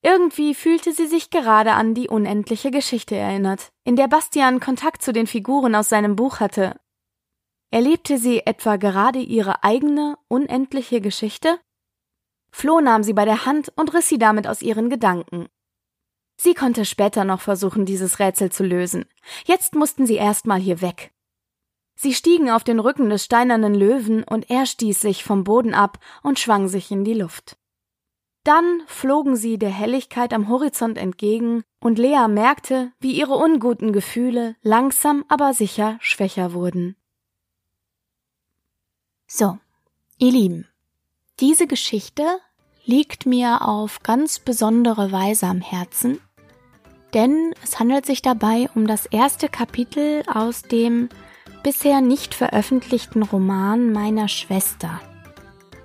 Irgendwie 0.02 0.54
fühlte 0.54 0.92
sie 0.92 1.06
sich 1.06 1.30
gerade 1.30 1.72
an 1.72 1.94
die 1.94 2.08
unendliche 2.08 2.70
Geschichte 2.70 3.16
erinnert, 3.16 3.70
in 3.84 3.96
der 3.96 4.08
Bastian 4.08 4.58
Kontakt 4.58 5.02
zu 5.02 5.12
den 5.12 5.26
Figuren 5.26 5.74
aus 5.74 5.90
seinem 5.90 6.16
Buch 6.16 6.40
hatte. 6.40 6.80
Erlebte 7.70 8.18
sie 8.18 8.46
etwa 8.46 8.76
gerade 8.76 9.18
ihre 9.18 9.62
eigene 9.62 10.16
unendliche 10.28 11.00
Geschichte? 11.00 11.60
Flo 12.50 12.80
nahm 12.80 13.02
sie 13.02 13.12
bei 13.12 13.24
der 13.24 13.44
Hand 13.44 13.72
und 13.76 13.94
riss 13.94 14.08
sie 14.08 14.18
damit 14.18 14.46
aus 14.48 14.62
ihren 14.62 14.90
Gedanken. 14.90 15.48
Sie 16.36 16.54
konnte 16.54 16.86
später 16.86 17.24
noch 17.24 17.42
versuchen, 17.42 17.84
dieses 17.84 18.18
Rätsel 18.18 18.50
zu 18.50 18.64
lösen. 18.64 19.04
Jetzt 19.44 19.74
mussten 19.74 20.06
sie 20.06 20.16
erstmal 20.16 20.58
hier 20.58 20.80
weg. 20.80 21.12
Sie 21.94 22.14
stiegen 22.14 22.48
auf 22.48 22.64
den 22.64 22.80
Rücken 22.80 23.10
des 23.10 23.26
steinernen 23.26 23.74
Löwen 23.74 24.24
und 24.24 24.48
er 24.48 24.64
stieß 24.64 24.98
sich 24.98 25.22
vom 25.22 25.44
Boden 25.44 25.74
ab 25.74 25.98
und 26.22 26.38
schwang 26.38 26.66
sich 26.66 26.90
in 26.90 27.04
die 27.04 27.12
Luft. 27.12 27.59
Dann 28.44 28.82
flogen 28.86 29.36
sie 29.36 29.58
der 29.58 29.70
Helligkeit 29.70 30.32
am 30.32 30.48
Horizont 30.48 30.96
entgegen, 30.96 31.62
und 31.78 31.98
Lea 31.98 32.26
merkte, 32.28 32.92
wie 33.00 33.12
ihre 33.12 33.36
unguten 33.36 33.92
Gefühle 33.92 34.56
langsam 34.62 35.24
aber 35.28 35.54
sicher 35.54 35.98
schwächer 36.00 36.52
wurden. 36.52 36.96
So, 39.26 39.58
ihr 40.18 40.32
Lieben, 40.32 40.66
diese 41.38 41.66
Geschichte 41.66 42.24
liegt 42.84 43.26
mir 43.26 43.66
auf 43.66 44.02
ganz 44.02 44.38
besondere 44.38 45.12
Weise 45.12 45.46
am 45.46 45.60
Herzen, 45.60 46.20
denn 47.14 47.54
es 47.62 47.78
handelt 47.78 48.06
sich 48.06 48.22
dabei 48.22 48.68
um 48.74 48.86
das 48.86 49.06
erste 49.06 49.48
Kapitel 49.48 50.22
aus 50.32 50.62
dem 50.62 51.08
bisher 51.62 52.00
nicht 52.00 52.34
veröffentlichten 52.34 53.22
Roman 53.22 53.92
meiner 53.92 54.28
Schwester. 54.28 55.00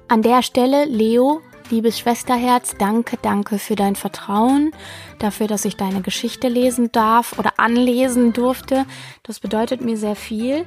An 0.07 0.21
der 0.21 0.41
Stelle, 0.41 0.85
Leo, 0.85 1.41
liebes 1.71 1.99
Schwesterherz, 1.99 2.75
danke, 2.77 3.17
danke 3.21 3.59
für 3.59 3.75
dein 3.75 3.95
Vertrauen, 3.95 4.71
dafür, 5.19 5.47
dass 5.47 5.65
ich 5.65 5.75
deine 5.77 6.01
Geschichte 6.01 6.47
lesen 6.47 6.91
darf 6.91 7.37
oder 7.39 7.53
anlesen 7.57 8.33
durfte. 8.33 8.85
Das 9.23 9.39
bedeutet 9.39 9.81
mir 9.81 9.97
sehr 9.97 10.15
viel. 10.15 10.65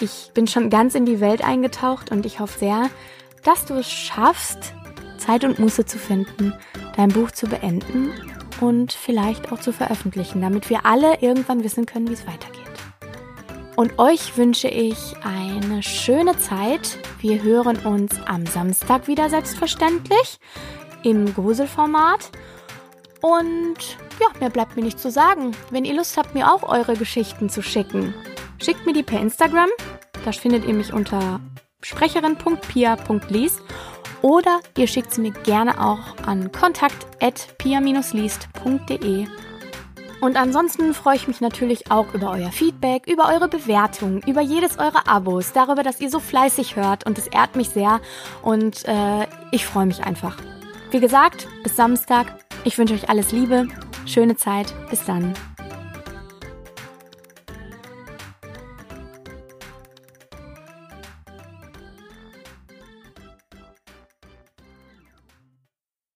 Ich 0.00 0.30
bin 0.34 0.46
schon 0.46 0.70
ganz 0.70 0.94
in 0.94 1.06
die 1.06 1.20
Welt 1.20 1.42
eingetaucht 1.42 2.10
und 2.10 2.26
ich 2.26 2.40
hoffe 2.40 2.58
sehr, 2.58 2.90
dass 3.42 3.64
du 3.64 3.74
es 3.74 3.90
schaffst, 3.90 4.74
Zeit 5.18 5.44
und 5.44 5.58
Muße 5.58 5.86
zu 5.86 5.98
finden, 5.98 6.52
dein 6.96 7.08
Buch 7.08 7.30
zu 7.30 7.46
beenden 7.46 8.12
und 8.60 8.92
vielleicht 8.92 9.52
auch 9.52 9.60
zu 9.60 9.72
veröffentlichen, 9.72 10.40
damit 10.40 10.70
wir 10.70 10.86
alle 10.86 11.20
irgendwann 11.20 11.64
wissen 11.64 11.86
können, 11.86 12.08
wie 12.08 12.14
es 12.14 12.26
weitergeht. 12.26 12.75
Und 13.76 13.98
euch 13.98 14.36
wünsche 14.38 14.68
ich 14.68 15.14
eine 15.22 15.82
schöne 15.82 16.38
Zeit. 16.38 16.98
Wir 17.20 17.42
hören 17.42 17.76
uns 17.84 18.14
am 18.26 18.46
Samstag 18.46 19.06
wieder 19.06 19.28
selbstverständlich 19.28 20.38
im 21.02 21.34
Gruselformat. 21.34 22.30
Und 23.20 23.98
ja, 24.18 24.28
mehr 24.40 24.48
bleibt 24.48 24.76
mir 24.76 24.82
nicht 24.82 24.98
zu 24.98 25.10
sagen. 25.10 25.52
Wenn 25.70 25.84
ihr 25.84 25.94
Lust 25.94 26.16
habt, 26.16 26.34
mir 26.34 26.50
auch 26.50 26.62
eure 26.62 26.96
Geschichten 26.96 27.50
zu 27.50 27.60
schicken, 27.62 28.14
schickt 28.62 28.86
mir 28.86 28.94
die 28.94 29.02
per 29.02 29.20
Instagram. 29.20 29.68
Da 30.24 30.32
findet 30.32 30.64
ihr 30.64 30.72
mich 30.72 30.94
unter 30.94 31.40
sprecherin.pia.liest 31.82 33.60
oder 34.22 34.60
ihr 34.78 34.86
schickt 34.86 35.12
sie 35.12 35.20
mir 35.20 35.32
gerne 35.32 35.84
auch 35.84 36.16
an 36.26 36.50
kontakt.pia-liest.de. 36.50 39.26
Und 40.20 40.36
ansonsten 40.36 40.94
freue 40.94 41.16
ich 41.16 41.28
mich 41.28 41.40
natürlich 41.40 41.90
auch 41.90 42.14
über 42.14 42.30
euer 42.30 42.50
Feedback, 42.50 43.06
über 43.06 43.28
eure 43.28 43.48
Bewertungen, 43.48 44.22
über 44.26 44.40
jedes 44.40 44.78
eurer 44.78 45.06
Abos, 45.08 45.52
darüber, 45.52 45.82
dass 45.82 46.00
ihr 46.00 46.10
so 46.10 46.20
fleißig 46.20 46.76
hört 46.76 47.04
und 47.04 47.18
es 47.18 47.26
ehrt 47.26 47.54
mich 47.54 47.68
sehr 47.70 48.00
und 48.42 48.84
äh, 48.86 49.26
ich 49.50 49.66
freue 49.66 49.86
mich 49.86 50.04
einfach. 50.04 50.38
Wie 50.90 51.00
gesagt, 51.00 51.48
bis 51.62 51.76
Samstag. 51.76 52.26
Ich 52.64 52.78
wünsche 52.78 52.94
euch 52.94 53.08
alles 53.08 53.32
Liebe, 53.32 53.68
schöne 54.06 54.36
Zeit, 54.36 54.74
bis 54.90 55.04
dann. 55.04 55.34